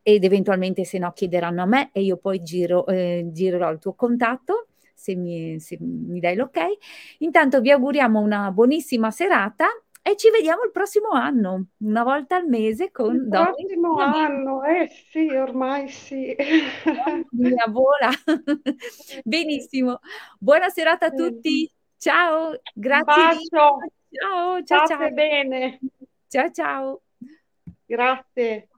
ed 0.00 0.24
eventualmente 0.24 0.86
se 0.86 0.96
no 0.96 1.12
chiederanno 1.12 1.60
a 1.60 1.66
me 1.66 1.90
e 1.92 2.00
io 2.00 2.16
poi 2.16 2.42
giro, 2.42 2.86
eh, 2.86 3.28
girerò 3.30 3.70
il 3.70 3.78
tuo 3.78 3.92
contatto 3.92 4.69
se 5.00 5.16
mi, 5.16 5.58
se 5.60 5.78
mi 5.80 6.20
dai 6.20 6.36
l'ok. 6.36 6.58
Intanto 7.18 7.60
vi 7.60 7.70
auguriamo 7.70 8.20
una 8.20 8.50
buonissima 8.50 9.10
serata 9.10 9.66
e 10.02 10.16
ci 10.16 10.30
vediamo 10.30 10.62
il 10.64 10.72
prossimo 10.72 11.10
anno, 11.10 11.68
una 11.78 12.02
volta 12.02 12.36
al 12.36 12.46
mese 12.46 12.90
con 12.90 13.14
Il 13.14 13.28
prossimo 13.28 13.96
anno, 13.96 14.62
eh 14.64 14.88
sì, 15.10 15.26
ormai 15.28 15.88
sì. 15.88 16.36
Mia 17.32 17.66
vola. 17.68 18.10
Benissimo. 19.24 20.00
Buona 20.38 20.68
serata 20.68 21.06
a 21.06 21.10
tutti. 21.10 21.70
Ciao, 21.96 22.58
grazie. 22.74 23.04
Bacio. 23.04 23.78
Ciao, 24.10 24.62
ciao, 24.64 24.86
ciao. 24.86 25.10
bene. 25.12 25.80
Ciao, 26.28 26.50
ciao. 26.50 27.02
Grazie. 27.86 28.69